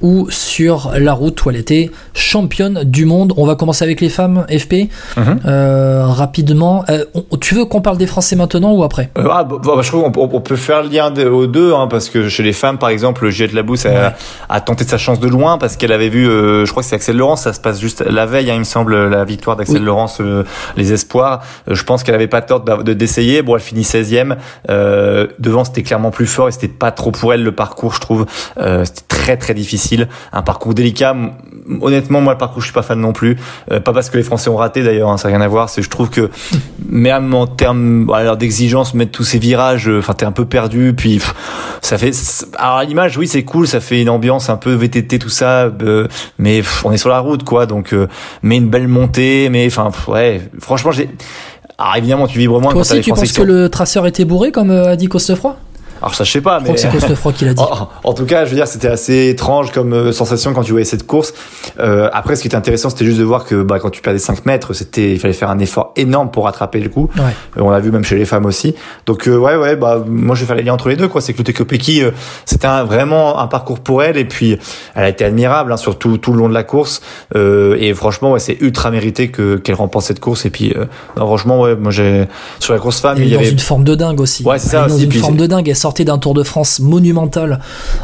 [0.00, 3.32] ou sur la route où elle était championne du monde.
[3.36, 4.76] On va commencer avec les femmes FP
[5.16, 5.40] Mhm.
[5.46, 6.04] Euh,
[6.46, 6.84] rapidement.
[6.88, 9.10] Euh, on- tu veux qu'on parle des Français maintenant ou après?
[9.18, 11.88] Euh, ah, bah, bah, je trouve qu'on on peut faire le lien aux deux, hein,
[11.88, 14.14] parce que chez les femmes, par exemple, Juliette Labousse a,
[14.48, 16.88] a tenté de sa chance de loin parce qu'elle avait vu, euh, je crois que
[16.88, 19.56] c'est Axel Laurence, ça se passe juste la veille, hein, il me semble, la victoire
[19.56, 19.84] d'Axel Oui.
[19.84, 20.20] Laurence,
[20.76, 21.42] les espoirs.
[21.66, 23.42] Je pense qu'elle avait pas tort d'a- de d'essayer.
[23.42, 24.36] Bon, elle finit 16e.
[24.70, 28.00] Euh, devant, c'était clairement plus fort et c'était pas trop pour elle le parcours, je
[28.00, 28.26] trouve.
[28.56, 31.14] C'était très très difficile, un parcours délicat.
[31.80, 33.36] Honnêtement, moi, le parcours, je suis pas fan non plus.
[33.68, 35.68] Pas parce que les Français ont raté d'ailleurs, hein, ça n'a rien à voir.
[35.68, 36.30] C'est je trouve que
[36.88, 40.94] même en termes voilà, d'exigence, mettre tous ces virages, euh, enfin t'es un peu perdu,
[40.96, 41.34] puis pff,
[41.80, 42.12] ça fait.
[42.56, 45.64] Alors à l'image, oui, c'est cool, ça fait une ambiance un peu VTT tout ça,
[45.82, 46.06] euh,
[46.38, 48.08] mais pff, on est sur la route quoi, donc euh,
[48.42, 51.08] mais une belle montée, mais enfin ouais, franchement j'ai.
[51.78, 54.24] Alors évidemment, tu vibres moins Toi quand aussi, les tu penses que le traceur était
[54.24, 55.56] bourré comme a dit Costefroy?
[56.02, 56.80] Alors ça, je sais pas, Je crois mais.
[56.80, 57.62] que c'est Costefroy qui l'a dit.
[57.62, 60.72] En, en tout cas, je veux dire, c'était assez étrange comme euh, sensation quand tu
[60.72, 61.32] voyais cette course.
[61.80, 64.18] Euh, après, ce qui était intéressant, c'était juste de voir que bah, quand tu perdais
[64.18, 67.08] 5 mètres, c'était, il fallait faire un effort énorme pour rattraper le coup.
[67.16, 67.22] Ouais.
[67.56, 68.74] Euh, on l'a vu même chez les femmes aussi.
[69.06, 71.20] Donc euh, ouais, ouais, bah moi je vais faire les liens entre les deux, quoi.
[71.20, 71.42] C'est que
[72.02, 72.10] euh,
[72.44, 74.58] c'était un, vraiment un parcours pour elle, et puis
[74.94, 77.00] elle a été admirable, hein, surtout tout le long de la course.
[77.34, 80.44] Euh, et franchement, ouais, c'est ultra mérité que qu'elle remporte cette course.
[80.46, 82.26] Et puis, euh, non, franchement, ouais, moi j'ai
[82.60, 84.44] sur la course femme, il y dans avait une forme de dingue aussi.
[84.44, 85.68] Ouais, c'est ça dans aussi, une puis forme de dingue.
[85.68, 87.60] Elle sortait d'un Tour de France monumental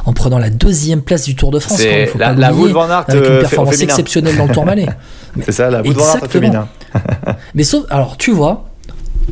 [0.06, 1.78] en prenant la deuxième place du Tour de France.
[1.78, 3.88] C'est la- la Wout van Aert, avec euh, une fait- performance féminin.
[3.92, 4.86] exceptionnelle dans le Tourmalet.
[5.44, 6.68] c'est ça, la Wout van Aert féminin.
[7.54, 8.66] Mais sauf, alors tu vois,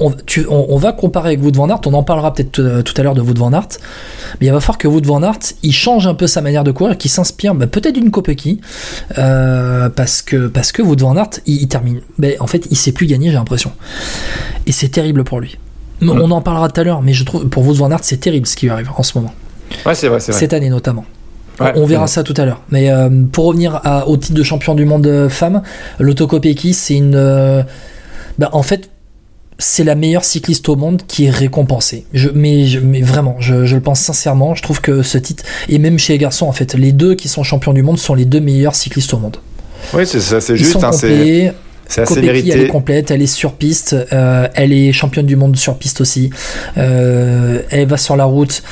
[0.00, 1.80] on, tu- on- on va comparer avec Wout van Aert.
[1.86, 3.68] On en parlera peut-être euh, tout à l'heure de Wout van Aert.
[4.40, 6.72] Mais il va falloir que Wout van Aert, il change un peu sa manière de
[6.72, 8.60] courir, qu'il s'inspire bah, peut-être d'une Kopecky,
[9.18, 12.00] euh, parce que parce que Wout van Aert, il, il termine.
[12.18, 13.70] Mais en fait, il sait plus gagner, j'ai l'impression.
[14.66, 15.56] Et c'est terrible pour lui.
[16.00, 16.10] Mm.
[16.10, 18.46] On en parlera tout à l'heure, mais je trouve pour Wout van Aert, c'est terrible
[18.46, 19.34] ce qui lui arrive en ce moment.
[19.86, 20.38] Ouais, c'est vrai, c'est vrai.
[20.40, 21.04] cette année notamment.
[21.60, 22.62] Ouais, on verra ça tout à l'heure.
[22.70, 25.60] Mais euh, pour revenir à- au titre de champion du monde euh, femme,
[25.98, 27.14] l'autocopéki, c'est une.
[27.14, 27.62] euh,
[28.38, 28.88] bah, en fait,
[29.58, 32.06] c'est la meilleure cycliste au monde qui est récompensée.
[32.14, 34.54] Je, mais, je- mais vraiment, je, je le pense sincèrement.
[34.54, 37.28] Je trouve que ce titre, et même chez les garçons, en fait, les deux qui
[37.28, 39.36] sont champions du monde sont les deux meilleurs cyclistes au monde.
[39.92, 40.72] Oui, c'est ça, c'est Ils juste.
[40.72, 41.52] sont hein, complets.
[41.90, 42.50] C'est assez mérité.
[42.50, 46.00] elle est complète, elle est sur piste, euh, elle est championne du monde sur piste
[46.00, 46.30] aussi.
[46.78, 48.62] Euh, elle va sur la route,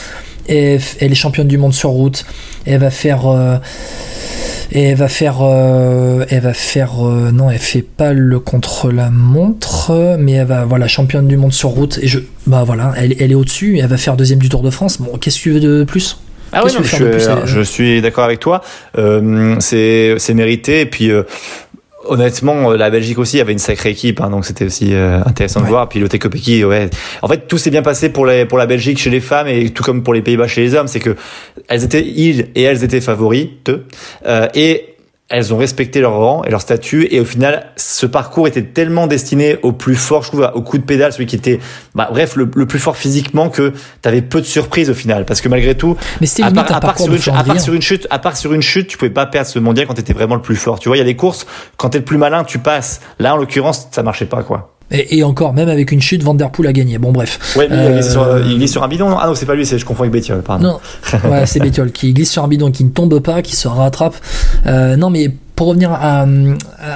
[0.49, 2.25] elle est championne du monde sur route.
[2.65, 3.57] Elle va faire, euh,
[4.71, 8.93] et elle va faire, euh, elle va faire, euh, non, elle fait pas le contre
[8.93, 11.99] la montre, mais elle va, voilà, championne du monde sur route.
[12.01, 13.79] Et je, bah voilà, elle, elle est au-dessus.
[13.79, 15.01] Elle va faire deuxième du Tour de France.
[15.01, 16.19] Bon, qu'est-ce que tu veux de plus?
[16.53, 18.63] Ah oui, non, je, suis, plus, euh, je suis d'accord avec toi.
[18.97, 20.81] Euh, c'est c'est mérité.
[20.81, 21.25] Et puis, euh,
[22.09, 25.61] honnêtement, euh, la Belgique aussi avait une sacrée équipe, hein, donc c'était aussi euh, intéressant
[25.61, 25.89] de voir.
[25.89, 26.91] Puis Kopecky, ouais.
[27.23, 29.71] En fait, tout s'est bien passé pour les pour la Belgique chez les femmes et
[29.71, 31.17] tout comme pour les Pays-Bas chez les hommes, c'est que
[31.69, 33.71] elles étaient ils et elles étaient favorites
[34.27, 34.97] euh, et
[35.29, 39.07] elles ont respecté leur rang et leur statut et au final ce parcours était tellement
[39.07, 41.61] destiné au plus fort je trouve au coup de pédale celui qui était
[41.95, 45.41] bah, bref le, le plus fort physiquement que t'avais peu de surprises au final parce
[45.41, 47.83] que malgré tout Mais c'était à part, à part sur une, à part sur une
[47.83, 50.35] chute, à part sur une chute, tu pouvais pas perdre ce mondial quand t'étais vraiment
[50.35, 50.79] le plus fort.
[50.79, 53.01] Tu vois, il y a des courses quand t'es le plus malin, tu passes.
[53.19, 54.78] Là, en l'occurrence, ça marchait pas quoi.
[54.91, 56.99] Et, et encore, même avec une chute, Van Der Poel a gagné.
[56.99, 57.39] Bon, bref.
[57.57, 59.11] Ouais, il, Euh, glisse sur, il glisse sur un bidon.
[59.11, 59.17] non?
[59.21, 60.43] Ah non, c'est pas lui, c'est je confonds avec Bettiol.
[60.43, 60.79] Pardon.
[61.23, 63.69] Non, ouais, c'est Bétiol qui glisse sur un bidon, qui ne tombe pas, qui se
[63.69, 64.17] rattrape.
[64.67, 66.27] Euh, non, mais pour revenir à, à,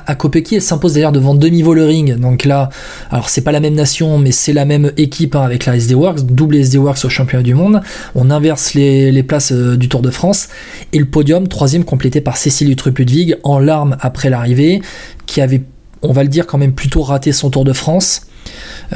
[0.07, 2.15] à Kopecky, elle s'impose d'ailleurs devant demi Vollering.
[2.17, 2.69] Donc là,
[3.11, 5.95] alors c'est pas la même nation, mais c'est la même équipe hein, avec la SD
[5.95, 7.81] Works, double SD Works au championnat du monde.
[8.15, 10.49] On inverse les, les places euh, du Tour de France.
[10.93, 14.81] Et le podium, troisième, complété par Cécile Utrup-Ludwig, en larmes après l'arrivée,
[15.27, 15.63] qui avait,
[16.03, 18.23] on va le dire, quand même plutôt raté son Tour de France.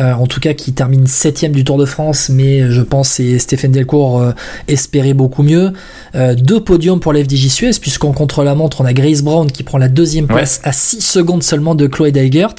[0.00, 3.38] Euh, en tout cas qui termine septième du Tour de France, mais je pense et
[3.38, 4.32] Stéphane Delcourt euh,
[4.68, 5.72] espérait beaucoup mieux.
[6.14, 9.78] Euh, deux podiums pour la FDJ Suez, puisqu'en contre-la-montre, on a Grace Brown qui prend
[9.78, 12.54] la deuxième place à 6 secondes seulement de Chloé Deigert.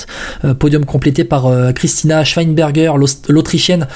[0.60, 2.93] Podium complété par Christina Schweinberger,
[3.27, 3.88] l'Autrichienne,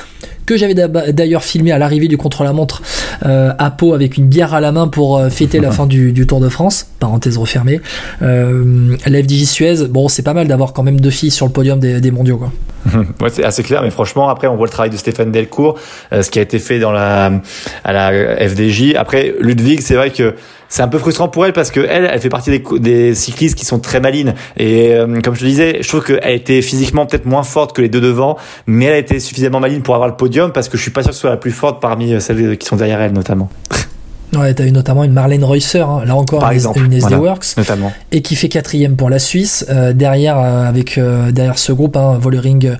[0.51, 0.75] que j'avais
[1.13, 2.81] d'ailleurs filmé à l'arrivée du contre-la-montre
[3.25, 6.11] euh, à Pau avec une bière à la main pour euh, fêter la fin du,
[6.11, 6.87] du Tour de France.
[6.99, 7.79] Parenthèse refermée.
[8.21, 11.53] Euh, la FDJ Suez, bon, c'est pas mal d'avoir quand même deux filles sur le
[11.53, 12.51] podium des, des mondiaux, quoi.
[13.21, 15.77] Ouais, c'est assez clair, mais franchement, après, on voit le travail de Stéphane Delcourt,
[16.11, 17.31] euh, ce qui a été fait dans la
[17.83, 18.95] à la FDJ.
[18.97, 20.35] Après, Ludwig, c'est vrai que
[20.71, 23.65] c'est un peu frustrant pour elle parce que elle, elle fait partie des, cyclistes qui
[23.65, 24.35] sont très malines.
[24.55, 27.81] Et euh, comme je te disais, je trouve qu'elle était physiquement peut-être moins forte que
[27.81, 30.77] les deux devant, mais elle a été suffisamment maline pour avoir le podium parce que
[30.77, 32.77] je suis pas sûr que ce soit la plus forte parmi euh, celles qui sont
[32.77, 33.49] derrière elle, notamment.
[34.33, 36.99] Ouais, t'as eu notamment une Marlène Reusser, hein, là encore Par une, exemple, une SD
[37.15, 37.19] voilà.
[37.19, 37.91] Works, Notamment.
[38.13, 41.97] et qui fait quatrième pour la Suisse, euh, derrière euh, avec euh, derrière ce groupe,
[41.97, 42.77] hein, Vollering,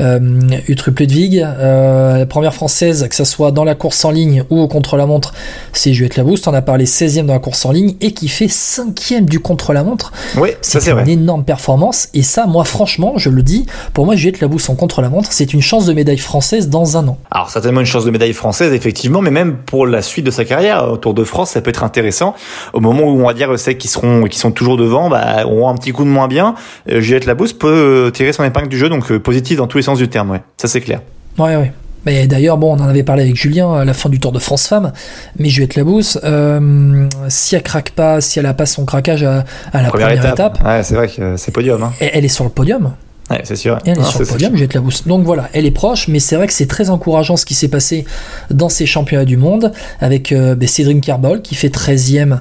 [0.00, 4.58] euh, Utrup Ludwig, la première française, que ça soit dans la course en ligne ou
[4.60, 5.34] au contre-la-montre,
[5.72, 8.48] c'est Juliette Labouste, on a parlé 16e dans la course en ligne, et qui fait
[8.48, 11.10] cinquième du contre-la-montre, Oui, ça c'est c'est une vrai.
[11.12, 15.30] énorme performance, et ça, moi franchement, je le dis, pour moi Juliette Labouste en contre-la-montre,
[15.32, 17.18] c'est une chance de médaille française dans un an.
[17.30, 20.44] Alors certainement une chance de médaille française effectivement, mais même pour la suite de sa
[20.44, 22.34] carrière au Tour de France, ça peut être intéressant.
[22.72, 25.68] Au moment où on va dire celles qui seront qui sont toujours devant, bah, auront
[25.68, 26.54] un petit coup de moins bien.
[26.90, 27.68] Euh, Juliette Labousse peut
[28.06, 30.30] euh, tirer son épingle du jeu, donc euh, positif dans tous les sens du terme.
[30.30, 31.00] Ouais, ça c'est clair.
[31.38, 31.72] Ouais, ouais.
[32.06, 34.38] Mais d'ailleurs, bon, on en avait parlé avec Julien à la fin du Tour de
[34.38, 34.92] France Femmes,
[35.40, 39.44] mais Juliette Labousse, euh, si elle craque pas, si elle a pas son craquage à,
[39.72, 41.82] à la première, étape, Ouais, c'est vrai que euh, c'est podium.
[41.82, 41.92] Hein.
[42.00, 42.92] elle est sur le podium.
[43.30, 43.78] Ouais, c'est sûr.
[43.84, 45.06] Et elle est Non, sur le podium, Juliette Labousse.
[45.06, 47.68] Donc voilà, elle est proche, mais c'est vrai que c'est très encourageant ce qui s'est
[47.68, 48.04] passé
[48.50, 52.38] dans ces championnats du monde avec euh, ben, Cédric Carbol qui fait 13e,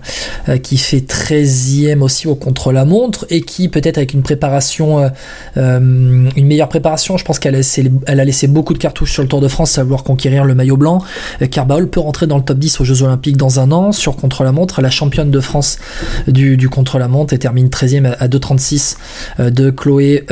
[0.48, 5.10] euh, qui fait 13e aussi au contre-la-montre et qui peut-être avec une préparation, euh,
[5.58, 7.62] euh, une meilleure préparation, je pense qu'elle a,
[8.08, 10.78] a laissé beaucoup de cartouches sur le Tour de France à vouloir conquérir le maillot
[10.78, 11.02] blanc.
[11.50, 14.82] Carbol peut rentrer dans le top 10 aux Jeux Olympiques dans un an sur contre-la-montre.
[14.82, 15.80] La championne de France
[16.28, 18.98] du, du contre-la-montre et termine 13e à, à 2,36
[19.40, 20.26] euh, de Chloé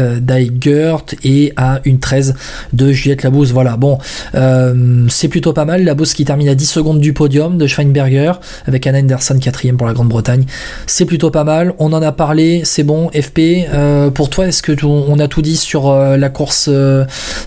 [0.50, 2.36] Daigert et à une 13
[2.74, 3.52] de Juliette Labousse.
[3.52, 3.98] Voilà, bon,
[4.36, 5.84] euh, c'est plutôt pas mal.
[5.84, 8.34] Labousse qui termine à 10 secondes du podium de Schweinberger
[8.66, 10.46] avec Anna Anderson 4 pour la Grande-Bretagne.
[10.88, 11.74] C'est plutôt pas mal.
[11.80, 13.10] On en a parlé, c'est bon.
[13.10, 16.70] FP, euh, pour toi, est-ce que on a tout dit sur euh, la course,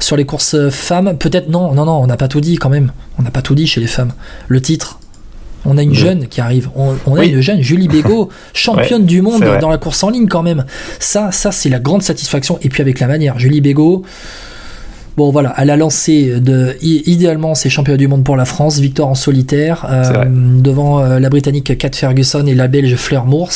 [0.00, 1.16] sur les courses femmes?
[1.18, 2.92] Peut-être non, non, non, on n'a pas tout dit quand même.
[3.18, 4.12] On n'a pas tout dit chez les femmes.
[4.48, 5.00] Le titre?
[5.66, 5.96] On a une Oui.
[5.96, 6.70] jeune qui arrive.
[6.76, 7.28] On, on a Oui.
[7.28, 10.64] une jeune, Julie Bégaud, championne du monde dans la course en ligne quand même.
[11.00, 12.58] Ça, ça c'est la grande satisfaction.
[12.62, 14.02] Et puis avec la manière, Julie Bégaud.
[15.16, 19.08] Bon voilà, elle a lancé de, idéalement ses championnats du monde pour la France, victoire
[19.08, 23.50] en solitaire euh, devant euh, la Britannique Kat Ferguson et la Belge Fleur Mours.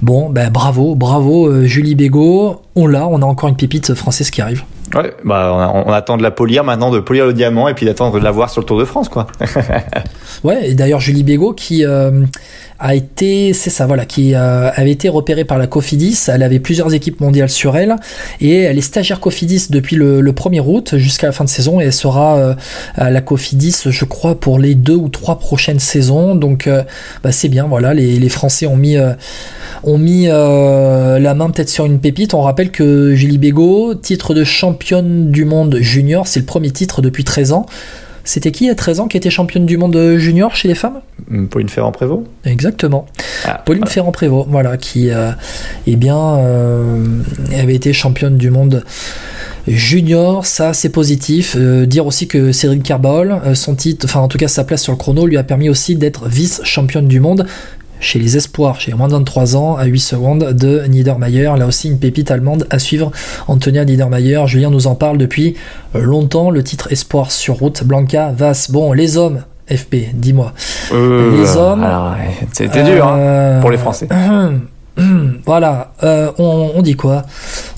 [0.00, 2.62] Bon, ben bravo, bravo euh, Julie Bégaud.
[2.76, 4.62] On l'a, on a encore une pépite française qui arrive.
[4.94, 8.18] Ouais, bah on, attend de la polir maintenant, de polir le diamant et puis d'attendre
[8.18, 9.28] de la voir sur le Tour de France, quoi.
[10.44, 11.84] ouais, et d'ailleurs Julie Bégaud qui
[12.80, 16.18] a été, c'est ça, voilà, qui euh, avait été repérée par la Cofidis.
[16.28, 17.96] Elle avait plusieurs équipes mondiales sur elle
[18.40, 21.84] et elle est stagiaire Cofidis depuis le, 1er août jusqu'à la fin de saison et
[21.84, 22.54] elle sera euh,
[22.94, 26.34] à la Cofidis, je crois, pour les deux ou trois prochaines saisons.
[26.34, 26.82] Donc, euh,
[27.22, 28.96] bah, c'est bien, voilà, les, Français ont mis,
[29.82, 32.32] ont mis la main peut-être sur une pépite.
[32.32, 37.02] On rappelle que Julie Bégaud, titre de championne du monde junior, c'est le premier titre
[37.02, 37.66] depuis 13 ans.
[38.24, 41.00] C'était qui à 13 ans qui était championne du monde junior chez les femmes?
[41.28, 42.24] Hmm, Pauline Ferrand-Prévot.
[42.44, 43.06] Exactement.
[43.44, 45.30] Ah, Pauline Ferrand-Prévôt, voilà, qui euh,
[45.86, 47.04] eh bien, euh,
[47.58, 48.84] avait été championne du monde
[49.66, 51.54] junior, ça c'est positif.
[51.58, 54.92] Euh, dire aussi que Cédric Carball, son titre, enfin en tout cas sa place sur
[54.92, 57.46] le chrono, lui a permis aussi d'être vice-championne du monde
[58.00, 61.52] chez les espoirs, chez moins de 23 ans, à 8 secondes de Niedermayer.
[61.56, 63.12] Là aussi, une pépite allemande à suivre.
[63.46, 65.54] Antonia Niedermayer, Julien nous en parle depuis
[65.94, 66.50] longtemps.
[66.50, 68.68] Le titre Espoir sur route, Blanca, Vas.
[68.70, 70.52] Bon, les hommes, FP, dis-moi.
[70.92, 71.86] Euh, les hommes.
[72.52, 74.08] C'était dur hein, euh, pour les Français.
[75.46, 77.22] voilà, euh, on, on, dit quoi?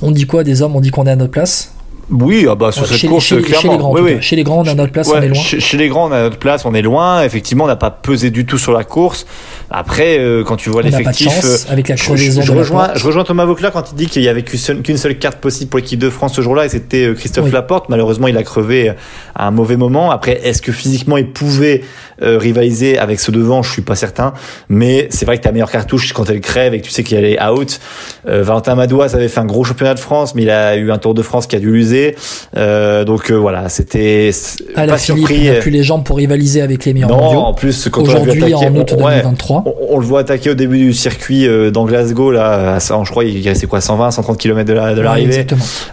[0.01, 0.75] On dit quoi des hommes?
[0.75, 1.73] On dit qu'on est à notre place?
[2.11, 3.61] Oui, ah bah, sur cette course, chez, clairement.
[3.62, 5.41] Chez les, grands, oui, chez les grands, on a notre place, on est loin.
[5.41, 7.23] Chez, les grands, on a notre place, on est loin.
[7.23, 9.27] Effectivement, on n'a pas pesé du tout sur la course.
[9.71, 13.45] Après, euh, quand tu vois l'effectif, euh, avec la je, je, rejoins, je rejoins Thomas
[13.45, 16.35] Vauclair quand il dit qu'il y avait qu'une seule carte possible pour l'équipe de France
[16.35, 17.88] ce jour-là, et c'était euh, Christophe Laporte.
[17.88, 18.93] Malheureusement, il a crevé
[19.35, 20.11] à un mauvais moment.
[20.11, 21.83] Après, est-ce que physiquement il pouvait
[22.23, 24.33] rivaliser avec ce devant Je suis pas certain.
[24.69, 27.23] Mais c'est vrai que ta meilleure cartouche quand elle crève et que tu sais qu'il
[27.25, 27.81] est out.
[28.25, 31.15] Valentin Madouas avait fait un gros championnat de France, mais il a eu un Tour
[31.15, 32.15] de France qui a dû l'user.
[32.57, 34.31] Euh, donc euh, voilà, c'était
[34.75, 37.55] à la Philippe, il n'a plus les jambes pour rivaliser avec les meilleurs non, en
[37.55, 41.71] plus quand aujourd'hui en août 2023, on, le voit attaquer au début du circuit euh,
[41.71, 45.47] dans Glasgow là, je crois il restait quoi 120, 130 km de la de l'arrivée.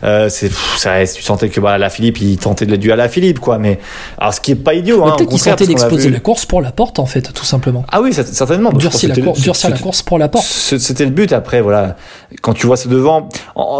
[0.03, 3.09] Euh, c'est ça, tu sentais que bah la Philippe, il tentait de du à la
[3.09, 3.79] Philippe quoi, mais
[4.17, 5.03] alors ce qui est pas idiot.
[5.03, 7.85] Hein, Peut-être qu'il tentait d'exploser la course pour la porte en fait, tout simplement.
[7.91, 8.73] Ah oui, certainement.
[8.73, 10.45] Durcir la, la course pour la porte.
[10.45, 11.95] C'était le but après voilà.
[12.41, 13.29] Quand tu vois ce devant,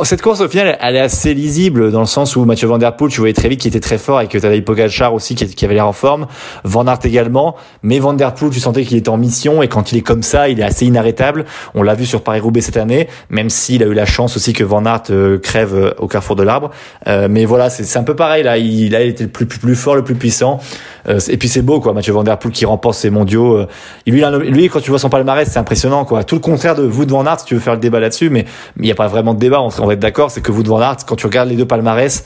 [0.03, 2.95] cette course au final, elle est assez lisible dans le sens où Mathieu Van Der
[2.95, 5.65] Poel, tu voyais très vite qu'il était très fort et que Tadej Pogacar aussi qui,
[5.65, 6.27] avait l'air en forme,
[6.63, 9.91] Van Aert également, mais Van Der Poel, tu sentais qu'il était en mission et quand
[9.91, 11.45] il est comme ça, il est assez inarrêtable.
[11.75, 14.63] On l'a vu sur Paris-Roubaix cette année, même s'il a eu la chance aussi que
[14.63, 16.71] Van Aert euh, crève euh, au carrefour de l'arbre.
[17.07, 19.95] Euh, mais voilà, c'est un peu pareil là, il, a été le plus, plus, fort,
[19.95, 20.59] le plus puissant.
[21.07, 23.65] et puis c'est beau quoi, Mathieu Van Der Poel qui remporte ses mondiaux.
[24.05, 26.23] lui, lui, quand tu vois son palmarès, c'est impressionnant quoi.
[26.23, 28.29] Tout le contraire de vous de Van Aert, si tu veux faire le débat là-dessus,
[28.29, 28.45] mais
[28.77, 29.61] il n'y a pas vraiment de débat.
[29.61, 31.65] On, va être d'accord, c'est que vous de Van Aert, quand tu regardes les deux
[31.65, 32.23] palmarès,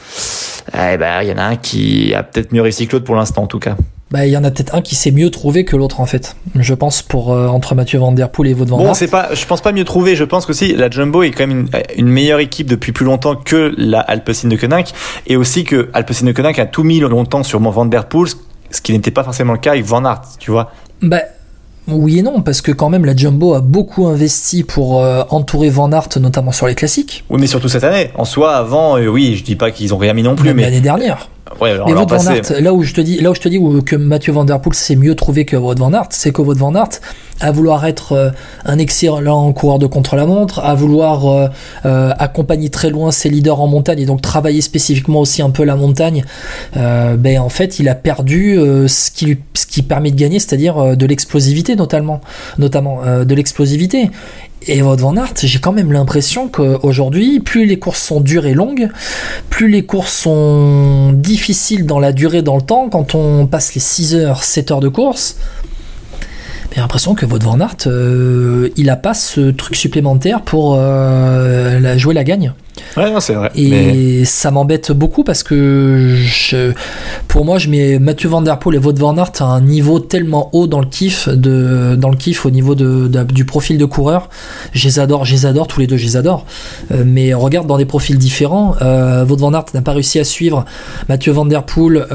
[0.73, 3.15] eh ben, il y en a un qui a peut-être mieux réussi que l'autre pour
[3.15, 3.75] l'instant, en tout cas.
[4.13, 6.35] Bah, il y en a peut-être un qui s'est mieux trouvé que l'autre en fait.
[6.53, 9.33] Je pense pour euh, entre Mathieu Van Der Poel et Wout van Bon, c'est pas,
[9.33, 10.15] je pense pas mieux trouvé.
[10.15, 13.35] Je pense que si la Jumbo est quand même une, meilleure équipe depuis plus longtemps
[13.35, 14.93] que la Alpecin de Koenig
[15.25, 18.29] et aussi que Alpecin de Koenig a tout mis longtemps sur Van Der Poel,
[18.73, 20.71] ce qui n'était pas forcément le cas avec Van Aert, tu vois.
[21.01, 21.21] Bah
[21.87, 25.69] oui et non, parce que quand même la Jumbo a beaucoup investi pour euh, entourer
[25.69, 27.25] Van Aert, notamment sur les classiques.
[27.29, 28.09] Oui, mais surtout cette année.
[28.15, 30.63] En soi, avant, euh, oui, je dis pas qu'ils ont rien mis non plus, mais
[30.63, 31.29] l'année dernière.
[31.61, 33.95] Ouais, mais Van Aert, là où je te dis, là où je te dis que
[33.95, 36.73] Mathieu Van Der Poel s'est mieux trouvé que Wout Van Aert, c'est que Wout Van
[36.75, 36.99] Aert,
[37.39, 38.29] à vouloir être euh,
[38.65, 41.47] un excellent coureur de contre-la-montre, à vouloir euh,
[41.85, 45.63] euh, accompagner très loin ses leaders en montagne et donc travailler spécifiquement aussi un peu
[45.63, 46.23] la montagne,
[46.75, 51.05] ben en fait il a perdu ce qui ce qui permet de gagner, c'est-à-dire de
[51.05, 52.21] l'explosivité notamment,
[52.57, 54.09] notamment de l'explosivité.
[54.67, 58.53] Et Wout Van Aert, j'ai quand même l'impression qu'aujourd'hui, plus les courses sont dures et
[58.53, 58.89] longues,
[59.49, 63.81] plus les courses sont difficiles dans la durée, dans le temps, quand on passe les
[63.81, 65.37] 6 heures, 7 heures de course,
[66.73, 71.97] j'ai l'impression que votre Van Aert, euh, il a pas ce truc supplémentaire pour euh,
[71.97, 72.53] jouer la gagne.
[72.95, 73.51] Ouais, c'est vrai.
[73.55, 76.73] Et ça m'embête beaucoup parce que je,
[77.27, 79.99] pour moi, je mets Mathieu Van Der Poel et Wout Van Aert à un niveau
[79.99, 83.85] tellement haut dans le kiff, de, dans le kiff au niveau de, du profil de
[83.85, 84.29] coureur.
[84.73, 86.45] Je les adore, je les adore, tous les deux, je les adore.
[86.91, 88.75] Euh, mais regarde dans des profils différents.
[88.81, 90.65] Euh, Wout Van Aert n'a pas réussi à suivre
[91.09, 92.05] Mathieu Van Der Poel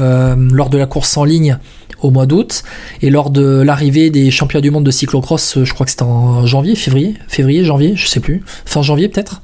[0.51, 1.57] lors de la course en ligne
[2.01, 2.63] au mois d'août.
[3.01, 6.03] Et lors de l'arrivée des championnats du monde de cyclocross, euh, je crois que c'était
[6.03, 9.41] en janvier, février, février, janvier, je sais plus, fin janvier peut-être,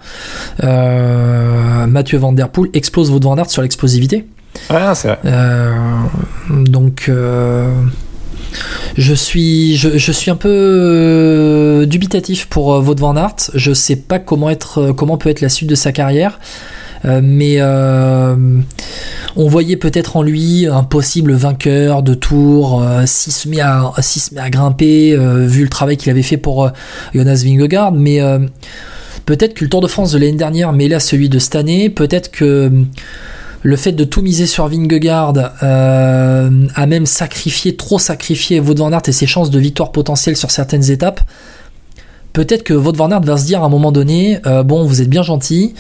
[0.64, 4.26] euh, Mathieu Van Der Poel explose votre Van Aert sur l'explosivité.
[4.70, 5.20] Ouais, c'est vrai.
[5.26, 5.74] Euh,
[6.50, 7.12] donc.
[8.98, 13.52] je suis, je, suis un peu dubitatif pour Wout van Aert.
[13.54, 16.40] Je sais pas comment être, comment peut être la suite de sa carrière.
[17.06, 18.36] Euh, mais euh,
[19.36, 24.50] on voyait peut-être en lui un possible vainqueur de tour euh, s'il se met à,
[24.50, 25.16] grimper,
[25.46, 26.72] vu le travail qu'il avait fait pour
[27.14, 28.20] Jonas Vingegaard, mais
[29.26, 31.90] peut-être que le Tour de France de l'année dernière mêlé à celui de cette année,
[31.90, 32.72] peut-être que
[33.64, 39.12] le fait de tout miser sur Vingegaard a même sacrifié, trop sacrifié Wout van et
[39.12, 41.22] ses chances de victoire potentielle sur certaines étapes.
[42.36, 45.02] Peut-être que Wout van Aert va se dire à un moment donné, euh, bon, vous
[45.02, 45.74] êtes bien gentil,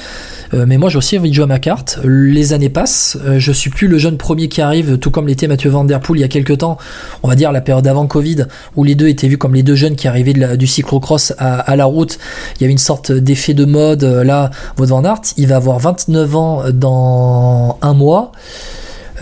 [0.53, 1.99] euh, mais moi j'ai aussi envie de jouer à ma carte.
[2.05, 5.49] Les années passent, euh, je suis plus le jeune premier qui arrive, tout comme l'était
[5.49, 6.77] Mathieu Van Der Poel il y a quelques temps,
[7.23, 8.45] on va dire la période avant Covid,
[8.77, 11.75] où les deux étaient vus comme les deux jeunes qui arrivaient du cyclocross à, à
[11.75, 12.19] la route.
[12.55, 14.05] Il y avait une sorte d'effet de mode.
[14.05, 15.03] Euh, Là, Wout van
[15.35, 18.31] il va avoir 29 ans dans un mois.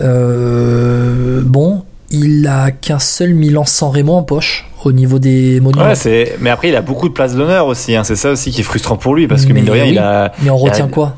[0.00, 5.84] Bon, il a qu'un seul Milan sans Remo en poche au niveau des monuments.
[5.86, 6.36] Ouais, c'est.
[6.40, 7.94] Mais après, il a beaucoup de places d'honneur aussi.
[7.96, 8.04] Hein.
[8.04, 9.92] C'est ça aussi qui est frustrant pour lui parce que mine de Mais rien, oui.
[9.92, 10.32] il a.
[10.42, 11.16] Mais on a- retient quoi?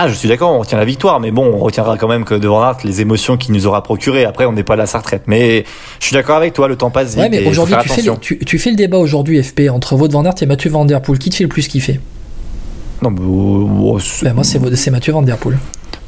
[0.00, 2.34] Ah, je suis d'accord, on retient la victoire, mais bon, on retiendra quand même que
[2.34, 4.24] devant Art les émotions qu'il nous aura procurées.
[4.24, 5.22] Après, on n'est pas là à sa retraite.
[5.26, 5.64] Mais
[5.98, 7.18] je suis d'accord avec toi, le temps passe vite.
[7.18, 10.08] Ouais, mais aujourd'hui, tu fais, le, tu, tu fais le débat aujourd'hui, FP, entre Wout
[10.12, 11.18] van Aert et Mathieu Van Der Poel.
[11.18, 11.98] Qui te fait le plus kiffer?
[13.02, 15.58] Non, mais, oh, oh, c'est- ben, Moi, c'est c'est Mathieu Van Der Poel.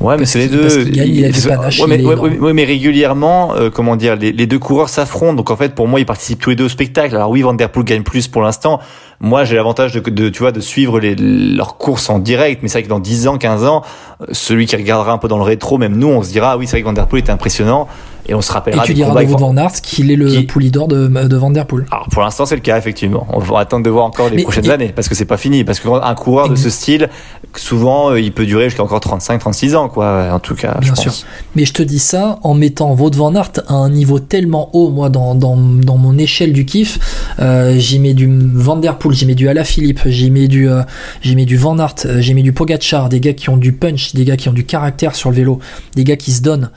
[0.00, 0.84] Ouais, mais c'est les deux.
[0.84, 4.46] gagne, il a du panache, ouais, mais, ouais, ouais, régulièrement, euh, comment dire, les, les
[4.46, 5.34] deux coureurs s'affrontent.
[5.34, 7.14] Donc en fait, pour moi, ils participent tous les deux au spectacle.
[7.14, 8.80] Alors oui, Van Der Poel gagne plus pour l'instant.
[9.20, 12.62] Moi, j'ai l'avantage de, de, tu vois, de suivre les, leurs courses en direct.
[12.62, 13.82] Mais c'est vrai que dans 10 ans, 15 ans,
[14.22, 16.56] euh, celui qui regardera un peu dans le rétro, même nous, on se dira, ah
[16.56, 17.86] oui, c'est vrai que Van Der Poel était impressionnant.
[18.30, 20.44] Et on se Et rappellera tu des diras de Van- Aert qu'il est le Qui-
[20.44, 21.84] poulidor de, de Van Der Poel.
[21.90, 23.26] Alors pour l'instant, c'est le cas, effectivement.
[23.32, 25.36] On va attendre de voir encore les Mais- prochaines et- années, parce que c'est pas
[25.36, 25.64] fini.
[25.64, 27.08] Parce qu'un coureur de ce style,
[27.56, 30.28] souvent, euh, il peut durer jusqu'à encore 35, 36 ans, quoi.
[30.32, 31.10] En tout cas, Bien je sûr.
[31.10, 31.26] pense.
[31.56, 34.90] Mais je te dis ça en mettant Wout Van Aert à un niveau tellement haut,
[34.90, 36.98] moi, dans, dans, dans mon échelle du kiff.
[37.40, 40.82] Euh, j'y mets du Van Der Poel, j'y mets du Alaphilippe, j'y mets du, euh,
[41.22, 43.72] j'y mets du Van Aert, euh, j'y mets du Pogacar, des gars qui ont du
[43.72, 45.58] punch, des gars qui ont du caractère sur le vélo,
[45.96, 46.70] des gars qui se donnent.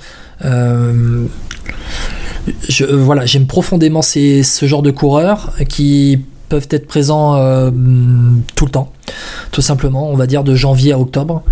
[0.45, 1.25] Euh,
[2.67, 7.71] je, euh, voilà, j'aime profondément ces, ce genre de coureurs qui peuvent être présents euh,
[8.55, 8.91] tout le temps,
[9.51, 11.43] tout simplement, on va dire de janvier à octobre.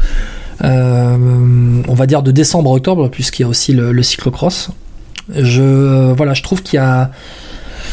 [0.64, 4.70] On va dire de décembre à octobre, puisqu'il y a aussi le, le cyclocross.
[5.36, 7.12] Je, voilà, je trouve qu'il y a.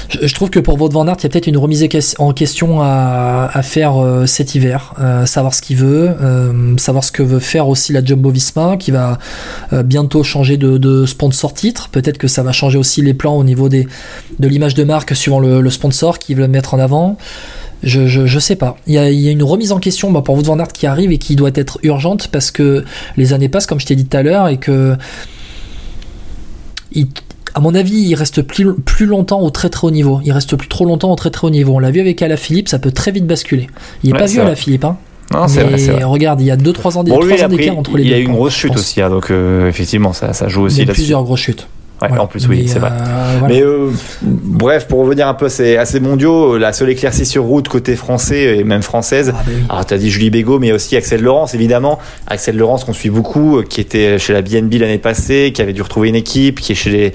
[0.08, 1.86] Je, trouve que pour Wout van Aert, il y a peut-être une remise
[2.18, 7.12] en question à, faire euh, cet hiver, euh, savoir ce qu'il veut, euh, savoir ce
[7.12, 9.18] que veut faire aussi la Jumbo Visma, qui va
[9.72, 11.88] bientôt changer de, sponsor titre.
[11.90, 13.86] Peut-être que ça va changer aussi les plans au niveau des,
[14.38, 17.16] de l'image de marque suivant le, sponsor qu'ils veulent mettre en avant.
[17.82, 18.76] Je, je, sais pas.
[18.86, 20.72] Il y, a, il y a une remise en question bah, pour Wout van Aert
[20.72, 22.84] qui arrive et qui doit être urgente parce que
[23.16, 24.96] les années passent, comme je t'ai dit tout à l'heure, et que
[26.92, 27.06] il-
[27.58, 30.20] à mon avis, il reste plus, plus longtemps au très très haut niveau.
[30.24, 31.74] Il reste plus trop longtemps au très très haut niveau.
[31.74, 33.66] On l'a vu avec Alaphilippe, ça peut très vite basculer.
[34.04, 34.46] Il est Ouais, pas vrai.
[34.46, 34.96] Alaphilippe, hein.
[35.32, 36.04] Non, c'est vrai, vrai.
[36.04, 38.14] regarde, il y a 2-3 ans, Bon, d'écart entre les il deux.
[38.14, 40.78] a eu une grosse chute aussi, hein, donc euh, effectivement, ça, ça joue Il aussi
[40.78, 41.66] y a plusieurs grosses chutes.
[42.00, 42.22] Ouais, Voilà.
[42.22, 42.90] en plus, oui, c'est vrai.
[42.92, 43.54] euh, voilà.
[43.54, 43.90] Mais euh,
[44.22, 47.66] bref, pour revenir un peu à ces, à ces mondiaux, la seule éclaircie sur route
[47.68, 49.32] côté français et même française.
[49.34, 49.62] Ah, bah oui.
[49.68, 51.98] Alors, tu as dit Julie Bégaud, mais aussi Axel Laurence, évidemment.
[52.28, 55.72] Axel Laurence, qu'on suit beaucoup, euh, qui était chez la BNB l'année passée, qui avait
[55.72, 57.12] dû retrouver une équipe, qui est chez les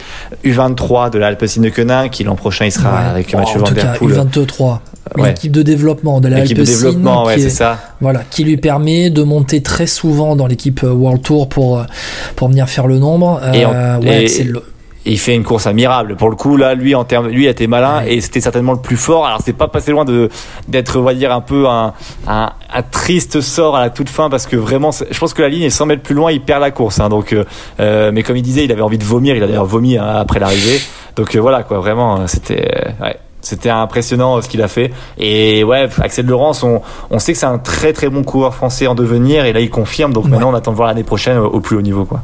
[0.52, 3.10] U23 de l'Alpecin de Quenin, qui l'an prochain, il sera Ouais.
[3.10, 4.12] avec Oh, Mathieu Van Der Poel.
[4.18, 4.80] U23,
[5.18, 5.28] Ouais.
[5.30, 7.78] l'équipe de développement de la L'équipe de développement, ouais, c'est est- ça.
[8.02, 11.84] voilà, qui lui permet de monter très souvent dans l'équipe euh, World Tour pour, euh,
[12.36, 13.42] pour venir faire le nombre.
[13.54, 14.64] Et Euh, en- ouais, et- le-
[15.06, 16.16] Et il fait une course admirable.
[16.16, 18.80] Pour le coup, là, lui, en termes, lui, a été malin et c'était certainement le
[18.80, 19.26] plus fort.
[19.26, 20.30] Alors, c'est pas passé loin de
[20.70, 21.94] d'être, on va dire, un peu un,
[22.28, 25.50] un, un triste sort à la toute fin parce que vraiment, je pense que la
[25.50, 27.02] ligne est 100 mètres plus loin, il perd la course.
[27.02, 27.44] Hein, donc, euh,
[27.82, 29.36] euh, mais comme il disait, il avait envie de vomir.
[29.36, 30.80] Il a d'ailleurs vomi hein, après l'arrivée.
[31.18, 31.80] Donc euh, voilà, quoi.
[31.80, 32.66] Vraiment, euh, c'était.
[33.02, 33.18] euh, ouais.
[33.46, 34.90] C'était impressionnant ce qu'il a fait.
[35.18, 38.88] Et ouais, Axel Laurence, on, on sait que c'est un très très bon coureur français
[38.88, 39.44] en devenir.
[39.44, 40.14] Et là, il confirme.
[40.14, 40.30] Donc Ouais.
[40.32, 42.06] maintenant, on attend de voir l'année prochaine au, au plus haut niveau.
[42.06, 42.22] Quoi.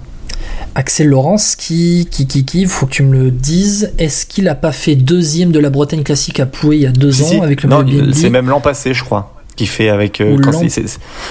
[0.76, 4.56] Axel Laurence, qui, qui, qui, qui, faut que tu me le dises, est-ce qu'il a
[4.56, 7.28] pas fait deuxième de la Bretagne classique à Pouet il y a deux Si, ans
[7.28, 7.40] si.
[7.42, 7.84] avec le non,
[8.14, 10.22] c'est même l'an passé, je crois, qu'il fait avec.
[10.22, 10.38] euh,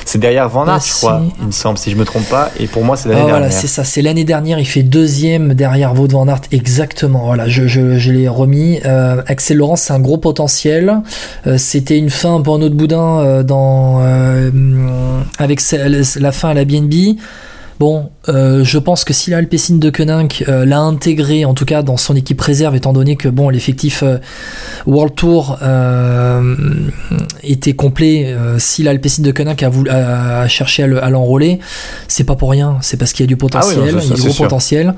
[0.05, 2.51] c'est- derrière Van Aert, je crois, il me semble, si je me trompe pas.
[2.59, 3.59] Et pour moi, c'est Ah, l'année voilà, dernière.
[3.59, 7.25] c'est ça, c'est l'année dernière, il fait deuxième derrière Wout van Aert, exactement.
[7.27, 8.81] Voilà, je, je, je l'ai remis.
[8.85, 11.01] Euh, Axel Laurence, c'est un gros potentiel.
[11.47, 14.01] Euh, C'était une fin pour un autre boudin euh, dans
[15.39, 15.61] avec
[16.17, 17.17] la fin à la BNB.
[17.81, 21.83] Bon, euh, je pense que si l'Alpecin de Koenig euh, l'a intégré, en tout cas
[21.83, 24.18] dans son équipe réserve, étant donné que bon, l'effectif euh,
[24.87, 25.59] World Tour
[27.43, 31.59] était complet, si l'Alpecin de Koenig a, voulu, a, a cherché à le- à l'enrôler,
[32.09, 34.05] c'est pas pour rien, c'est parce qu'il y a du potentiel, Ah oui, non, ça,
[34.07, 34.45] il y a du gros sûr.
[34.45, 34.95] potentiel.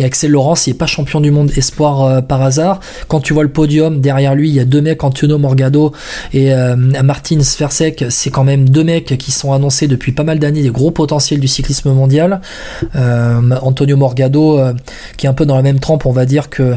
[0.00, 2.80] Et Axel Laurence, il est pas champion du monde espoir par hasard.
[3.06, 5.92] Quand tu vois le podium derrière lui, il y a deux mecs, Antonio Morgado
[6.32, 6.50] et
[7.04, 8.06] Martin Sversek.
[8.10, 11.38] C'est quand même deux mecs qui sont annoncés depuis pas mal d'années, des gros potentiels
[11.38, 12.23] du cyclisme mondial.
[12.28, 13.60] Mondial.
[13.62, 14.60] Antonio Morgado,
[15.16, 16.76] qui est un peu dans la même trempe, on va dire que,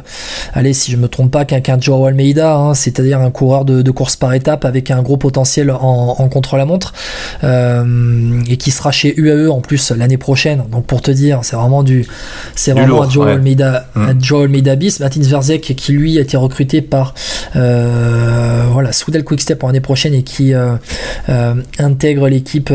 [0.54, 4.16] allez, si je me trompe pas, qu'un Joao Almeida, hein, c'est-à-dire un coureur de, course
[4.16, 6.94] par étape avec un gros potentiel en, contre-la-montre,
[7.44, 10.64] et qui sera chez UAE en plus l'année prochaine.
[10.72, 12.06] Donc pour te dire, c'est vraiment du,
[12.56, 15.00] c'est vraiment un Joao Almeida, un Joao Almeida bis.
[15.00, 17.14] Martin Verzek qui lui a été recruté par
[17.56, 20.76] euh, voilà Soudal Quickstep pour l'année prochaine et qui euh,
[21.30, 22.72] euh, intègre l'équipe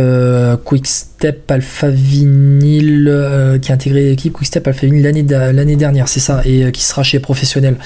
[0.64, 1.12] Quickstep
[1.49, 6.70] Alpha Vinyl qui a intégré l'équipe Quickstep Alpha Vinyl l'année l'année dernière, c'est ça, et
[6.73, 7.77] qui sera chez professionnel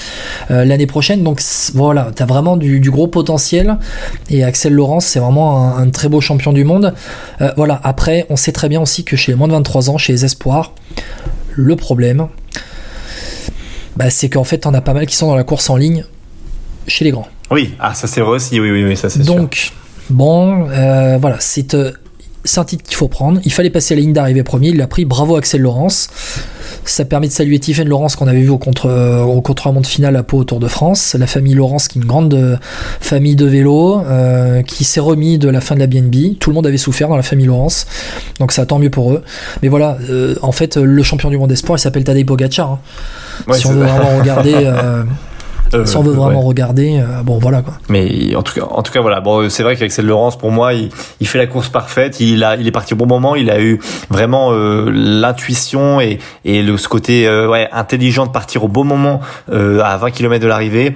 [0.49, 1.23] l'année prochaine.
[1.23, 1.41] Donc
[1.75, 3.79] voilà, tu as vraiment du, gros potentiel
[4.31, 6.95] et Axel Laurence c'est vraiment un, très beau champion du monde.
[7.57, 10.13] voilà, après on sait très bien aussi que chez les moins de 23 ans, chez
[10.13, 10.73] les espoirs,
[11.57, 12.29] le problème,
[13.97, 16.05] bah, c'est qu'en fait, on a pas mal qui sont dans la course en ligne
[16.87, 17.29] chez les grands.
[17.51, 19.73] Oui, ah, ça c'est vrai aussi, oui, oui, oui ça c'est Donc,
[20.11, 21.75] bon, euh, voilà, c'est
[22.47, 23.41] euh, un titre qu'il faut prendre.
[23.45, 26.09] Il fallait passer la ligne d'arrivée premier, il l'a pris, bravo Axel Laurence.
[26.85, 30.17] Ça permet de saluer Tiffen Laurence qu'on avait vu au contre euh, au contre-montre final
[30.17, 31.15] à Pau au Tour de France.
[31.19, 32.59] La famille Laurence qui est une grande
[33.01, 34.03] famille de vélo
[34.67, 36.39] qui s'est remis de la fin de la BNB.
[36.39, 37.87] Tout le monde avait souffert dans la famille Laurence,
[38.41, 39.23] donc ça tant mieux pour eux.
[39.63, 39.99] Mais voilà,
[40.43, 42.73] en fait, le champion du monde espoir, il s'appelle Tadej Pogacar.
[42.73, 42.79] Hein
[43.53, 44.55] si on veut vraiment regarder.
[44.67, 45.05] Euh,
[45.75, 47.75] euh, si on veut vraiment regarder, euh, bon voilà quoi.
[47.89, 49.21] Mais en tout cas, en tout cas voilà.
[49.21, 50.91] Bon, c'est vrai qu'Axel Laurence, pour moi, il,
[51.21, 52.21] il, fait la course parfaite.
[52.21, 53.35] Il a, il est parti au bon moment.
[53.35, 58.65] Il a eu vraiment euh, l'intuition et, et le ce côté ouais intelligent de partir
[58.65, 60.95] au bon moment à 20 km de l'arrivée.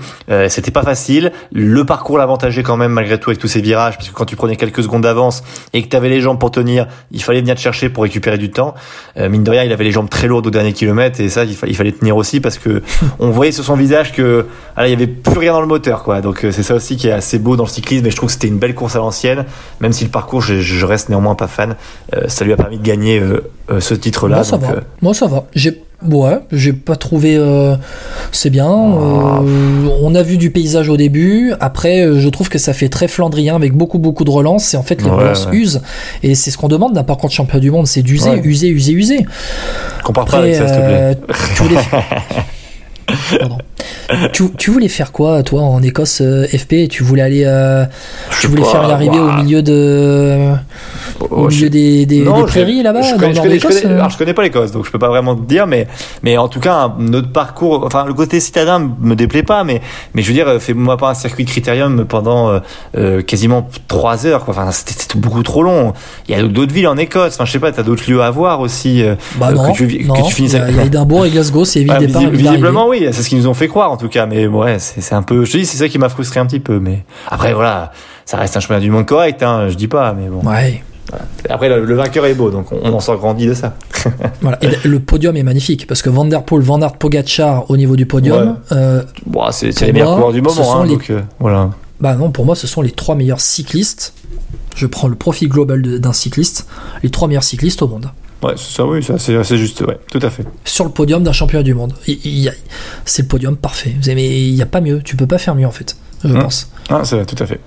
[0.49, 1.33] C'était pas facile.
[1.53, 4.57] Le parcours l'avantageait quand même malgré tout avec tous ces virages, puisque quand tu prenais
[4.57, 5.43] quelques secondes d'avance
[5.73, 8.39] et que tu avais les jambes pour tenir, il fallait venir te chercher pour récupérer
[8.39, 8.75] du temps.
[9.17, 11.57] mine de rien, il avait les jambes très lourdes au dernier kilomètre et ça, il,
[11.67, 12.83] il fallait tenir aussi parce que
[13.19, 14.47] on voyait sur son visage que
[14.87, 16.21] il y avait plus rien dans le moteur, quoi.
[16.21, 18.07] Donc euh, c'est ça aussi qui est assez beau dans le cyclisme.
[18.07, 19.45] Et je trouve que c'était une belle course à l'ancienne,
[19.81, 21.77] même si le parcours, je, reste néanmoins pas fan.
[22.15, 24.37] Euh, ça lui a permis de gagner euh, ce titre-là.
[24.37, 24.75] Moi, ça va.
[25.03, 25.45] Moi, ça va.
[25.55, 27.39] J'ai Ouais, j'ai pas trouvé.
[28.33, 28.71] c'est bien.
[28.71, 29.43] Ah.
[30.01, 31.53] on a vu du paysage au début.
[31.61, 34.73] Après, je trouve que ça fait très flandrien avec beaucoup beaucoup de relances.
[34.73, 35.83] Et en fait, les relances usent.
[36.23, 38.93] Et c'est ce qu'on demande d'un parcours de champion du monde, c'est d'user, user, user,
[38.93, 39.27] user.
[40.03, 41.91] Compare pas avec ça, s'il te plaît.
[44.33, 47.45] tu, voulais faire quoi, toi, en Écosse euh, FP Tu voulais aller.
[47.47, 47.85] Euh,
[48.41, 50.53] tu voulais faire l'arrivée au milieu de.
[51.31, 54.91] Au milieu des, des, prairies là-bas je, connais, euh je connais pas l'Écosse, donc je
[54.91, 55.87] peux pas vraiment te dire, mais,
[56.23, 57.85] mais en tout cas, notre parcours.
[57.85, 59.81] Enfin, le côté citadin me déplaît pas, mais,
[60.15, 62.61] mais je veux dire, fais-moi pas un circuit critérium pendant
[63.27, 64.45] quasiment 3 heures.
[64.45, 64.55] Quoi.
[64.55, 65.93] Enfin, c'était beaucoup trop long.
[66.29, 67.35] Il y a d'autres villes en Écosse.
[67.35, 69.05] Enfin, je sais pas, t'as d'autres lieux à voir aussi.
[69.37, 72.29] bah non, que tu, que tu finisses Il y a, Édimbourg et Glasgow, c'est évident.
[72.31, 74.27] visiblement, oui, c'est ce qu'ils nous ont fait croire tout cas.
[74.27, 75.45] Mais ouais, c'est un peu.
[75.45, 76.81] Je te dis, c'est ça qui m'a frustré un petit peu.
[76.81, 77.93] Mais après, voilà,
[78.25, 79.43] ça reste un chemin du monde correct.
[79.43, 80.49] Hein, je dis pas, mais bon.
[80.49, 80.83] Ouais.
[81.49, 83.75] Après, le, vainqueur est beau, donc on, en sort grandi de ça.
[84.41, 84.59] voilà.
[84.63, 87.97] Et le podium est magnifique parce que Van Der Poel, Van Aert, Pogacar au niveau
[87.97, 88.59] du podium.
[88.73, 89.03] Euh,
[89.51, 90.81] c'est les meilleurs coureurs du moment.
[90.81, 91.71] Hein, donc, euh, voilà.
[92.01, 94.15] Bah non, pour moi, ce sont les trois meilleurs cyclistes.
[94.75, 96.67] Je prends le profil global d'un cycliste,
[97.03, 98.11] les trois meilleurs cyclistes au monde.
[98.43, 100.45] Ouais, c'est ça, oui, c'est assez juste, ouais, tout à fait.
[100.65, 101.93] Sur le podium d'un champion du monde.
[103.05, 103.95] C'est le podium parfait.
[104.01, 106.29] Vous avez, il n'y a pas mieux, tu peux pas faire mieux en fait, je
[106.29, 106.39] mmh.
[106.39, 106.71] pense.
[106.91, 107.61] Ah, c'est tout à fait.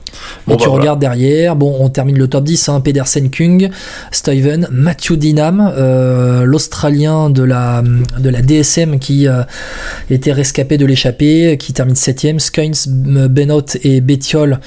[0.46, 3.70] Bon, et tu bah, regardes derrière, bon, on termine le top 10, hein, Pedersen Kung,
[4.12, 7.82] Stuyven, Matthew Dinam, euh, l'Australien de la,
[8.20, 9.44] de la DSM qui euh,
[10.10, 12.74] était rescapé de l'échappée, qui termine 7ème, Skynes,
[13.30, 14.60] Benot et Bettiol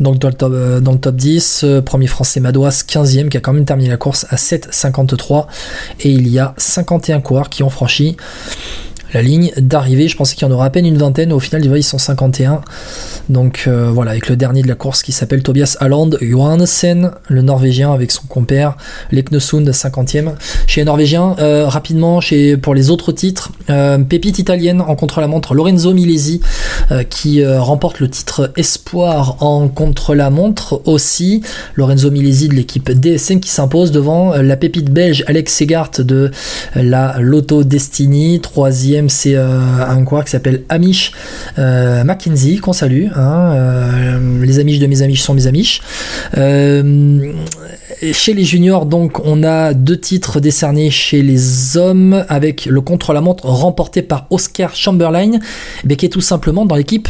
[0.00, 3.40] donc dans le top, euh, dans le top 10, premier français Madouas 15ème qui a
[3.40, 5.46] quand même terminé la course à 7,53
[6.00, 8.16] et il y a 51 coureurs qui ont franchi
[9.12, 10.08] la ligne d'arrivée.
[10.08, 11.32] Je pensais qu'il y en aurait à peine une vingtaine.
[11.32, 12.62] Au final, ils sont 51.
[13.28, 17.42] Donc euh, voilà, avec le dernier de la course qui s'appelle Tobias Alland Johansen, le
[17.42, 18.76] Norvégien, avec son compère
[19.10, 20.32] Leknesund, 50e.
[20.66, 25.54] Chez les Norvégiens, euh, rapidement, chez, pour les autres titres, euh, pépite italienne en contre-la-montre,
[25.54, 26.40] Lorenzo Milesi,
[27.08, 31.42] qui remporte le titre Espoir en contre-la-montre aussi.
[31.74, 36.30] Lorenzo Milesi de l'équipe DSM qui s'impose devant la pépite belge Alex Segart de
[36.74, 41.12] la Lotto Destiny, troisième c'est euh, un coureur qui s'appelle Amish
[41.58, 43.06] euh, Mackenzie, qu'on salue.
[43.14, 45.82] Hein, euh, les Amish de mes Amish sont mes Amish.
[46.34, 53.46] chez les juniors, donc, on a deux titres décernés chez les hommes avec le contre-la-montre
[53.46, 55.38] remporté par Oscar Chamberlain,
[55.84, 57.08] mais qui est tout simplement dans l'équipe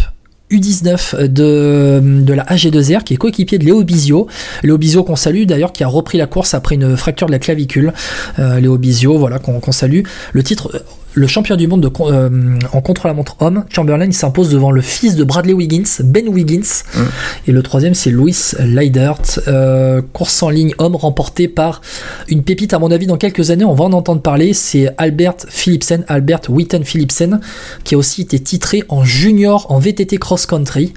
[0.51, 4.27] U19 de, de la AG2R qui est coéquipier de Léo Bizio.
[4.63, 7.39] Léo Bizio qu'on salue d'ailleurs qui a repris la course après une fracture de la
[7.39, 7.95] clavicule.
[8.37, 10.03] Léo Bizio, voilà, qu'on salue.
[10.35, 10.85] Le titre
[11.15, 15.15] le champion du monde de, euh, en contre-la-montre homme, Chamberlain, il s'impose devant le fils
[15.15, 16.85] de Bradley Wiggins, Ben Wiggins.
[16.95, 17.01] Mm.
[17.49, 19.21] Et le troisième, c'est Louis Leidert.
[19.49, 21.83] Euh, course en ligne homme remportée par
[22.29, 24.55] une pépite, à mon avis, dans quelques années, on va en entendre parler.
[24.55, 27.41] C'est Albert Philipsen, Albert Witten Philipsen,
[27.85, 30.95] qui a aussi été titré en junior en VTT cross-country.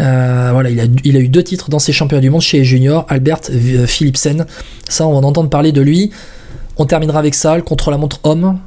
[0.00, 2.58] Euh, voilà, il a, il a eu deux titres dans ses championnats du monde chez
[2.58, 3.40] les juniors, Albert
[3.86, 4.46] Philipsen.
[4.88, 6.10] Ça, on va en entendre parler de lui.
[6.76, 8.58] On terminera avec ça, le contre-la-montre homme.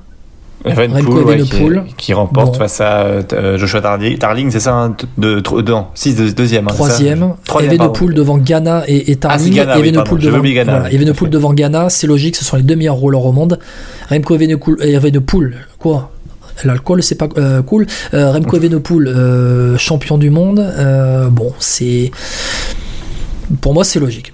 [0.66, 2.60] Evenepoel, Remco ouais, qui, qui remporte Bon.
[2.60, 3.02] face à
[3.34, 6.68] euh, Joshua Tarling, Tarling c'est ça hein, de, de, de, non, 6 de, deuxième.
[6.68, 9.54] hein, Troisième, Troisième, Evenepoel devant Ghana et, et Ah, Tarling.
[9.54, 10.04] Ghana, oui, devant,
[10.42, 13.32] Ghana, voilà, oui, Evenepoel devant Ghana, c'est logique, ce sont les deux meilleurs rollers au
[13.32, 13.60] monde.
[14.10, 16.12] Remco Evenepoel, Evenepoel quoi?
[16.64, 17.88] L'alcool, c'est pas euh, cool.
[18.14, 20.60] Euh, Remco Evenepoel, euh, champion du monde.
[20.60, 22.12] euh, bon, c'est.
[23.60, 24.34] Pour moi, c'est logique.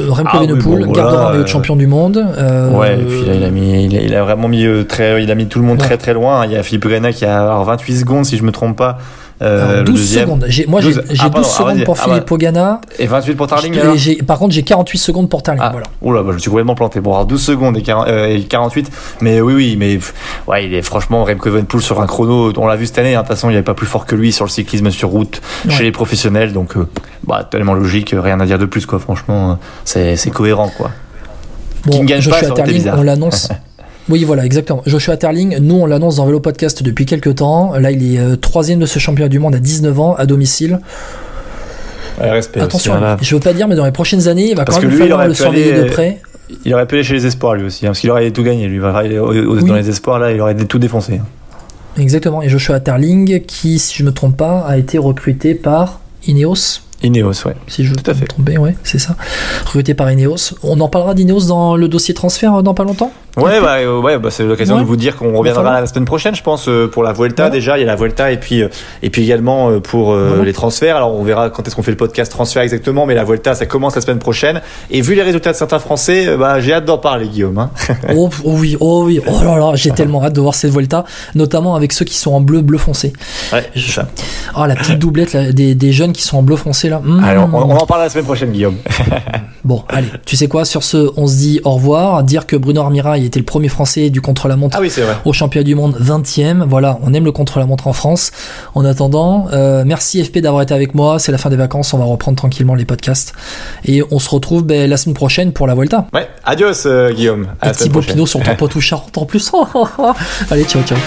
[0.00, 2.16] Euh, Remco Ah oui, bon, gardera euh, champion du monde.
[2.16, 4.84] euh, Ouais, et puis là, il a mis, il a, il a vraiment mis euh,
[4.84, 5.84] très, il a mis tout le monde Ouais.
[5.86, 6.46] très très loin.
[6.46, 8.98] Il y a Philippe Grena qui a alors, 28 secondes si je me trompe pas.
[9.42, 10.24] Euh, alors, le 12 deuxième.
[10.24, 10.46] secondes.
[10.68, 11.02] Moi, j'ai 12.
[11.10, 11.84] j'ai Ah, 12 pardon, ah, secondes vas-y.
[11.84, 12.80] pour Ah, Philippe Pogana.
[12.98, 13.74] Et 28 pour Tarling
[14.26, 15.62] par contre, j'ai 48 secondes pour Tarling.
[15.64, 15.86] Ah, Voilà.
[16.00, 17.00] oula, bah, je me suis complètement planté.
[17.00, 18.90] Bon, alors 12 secondes et, 40, euh, et 48.
[19.20, 19.98] Mais oui, oui, mais
[20.46, 22.52] ouais, il est franchement Remco Evenepoel sur un chrono.
[22.56, 23.14] On l'a vu cette année.
[23.14, 23.22] hein.
[23.22, 25.40] De toute façon, il avait pas plus fort que lui sur le cyclisme sur route
[25.66, 25.72] Ouais.
[25.74, 26.52] chez les professionnels.
[26.52, 26.88] Donc, euh,
[27.26, 28.98] bah, tellement logique, rien à dire de plus, quoi.
[28.98, 29.58] Franchement,
[29.96, 30.90] euh, c'est cohérent, quoi.
[31.84, 32.54] Bon, Qui ne gagne pas, ça
[32.96, 33.48] on l'annonce.
[34.08, 34.82] oui, voilà, exactement.
[34.86, 37.72] Joshua Terling, nous, on l'annonce dans Vélo Podcast depuis quelques temps.
[37.74, 40.80] Là, il est euh, troisième de ce championnat du monde à 19 ans, à domicile.
[42.18, 44.64] Respect aussi, Attention, hein, je veux pas dire, mais dans les prochaines années, il va
[44.64, 46.20] Parce quand que même lui, il falloir aurait le pu surveiller aller- de près.
[46.64, 48.68] Il aurait pu aller chez les espoirs, lui aussi, hein, parce qu'il aurait tout gagné.
[48.68, 49.64] Lui, Oui.
[49.64, 51.20] dans les espoirs, là, il aurait tout défoncé.
[51.98, 52.42] Exactement.
[52.42, 56.80] Et Joshua Terling, qui, si je me trompe pas, a été recruté par Ineos.
[57.02, 57.54] Ineos, ouais.
[57.66, 59.16] Si je à me trompais, ouais, c'est ça.
[59.64, 60.54] Recruté par Ineos.
[60.62, 63.12] On en parlera d'Ineos dans le dossier transfert euh, dans pas longtemps?
[63.38, 64.82] Ouais, bah, euh, ouais, bah, c'est l'occasion Ouais.
[64.82, 67.44] de vous dire qu'on reviendra la semaine prochaine, je pense, euh, pour la Vuelta.
[67.46, 67.50] Ouais.
[67.50, 68.62] Déjà, il y a la Vuelta et puis,
[69.02, 70.96] et puis également pour euh, les transferts.
[70.96, 73.64] Alors, on verra quand est-ce qu'on fait le podcast transfert exactement, mais la Vuelta, ça
[73.66, 74.60] commence la semaine prochaine.
[74.90, 77.56] Et vu les résultats de certains Français, bah, j'ai hâte d'en parler, Guillaume.
[77.58, 77.70] Hein.
[78.14, 81.04] oh, oh oui, oh oui, oh là là, j'ai tellement hâte de voir cette Vuelta,
[81.34, 83.14] notamment avec ceux qui sont en bleu, bleu foncé.
[83.52, 84.00] Ouais, Je-.
[84.56, 87.00] Oh, la petite doublette là, des, des jeunes qui sont en bleu foncé là.
[87.02, 87.24] Mmh.
[87.24, 88.76] Alors, on, on en parle la semaine prochaine, Guillaume.
[89.64, 92.24] Bon, allez, tu sais quoi, sur ce, on se dit au revoir.
[92.24, 95.14] Dire que Bruno Armirail était le premier français du contre-la-montre Ah oui, c'est vrai.
[95.24, 96.64] au championnat du monde 20e.
[96.66, 98.32] Voilà, on aime le contre-la-montre en France.
[98.74, 101.20] En attendant, euh, merci FP d'avoir été avec moi.
[101.20, 103.34] C'est la fin des vacances, on va reprendre tranquillement les podcasts.
[103.84, 106.06] Et on se retrouve ben, la semaine prochaine pour la Vuelta.
[106.12, 107.46] Ouais, adios, euh, Guillaume.
[107.60, 108.14] À prochaine.
[108.14, 109.52] Pinot sur ton charente en plus.
[110.50, 110.98] allez, ciao, ciao.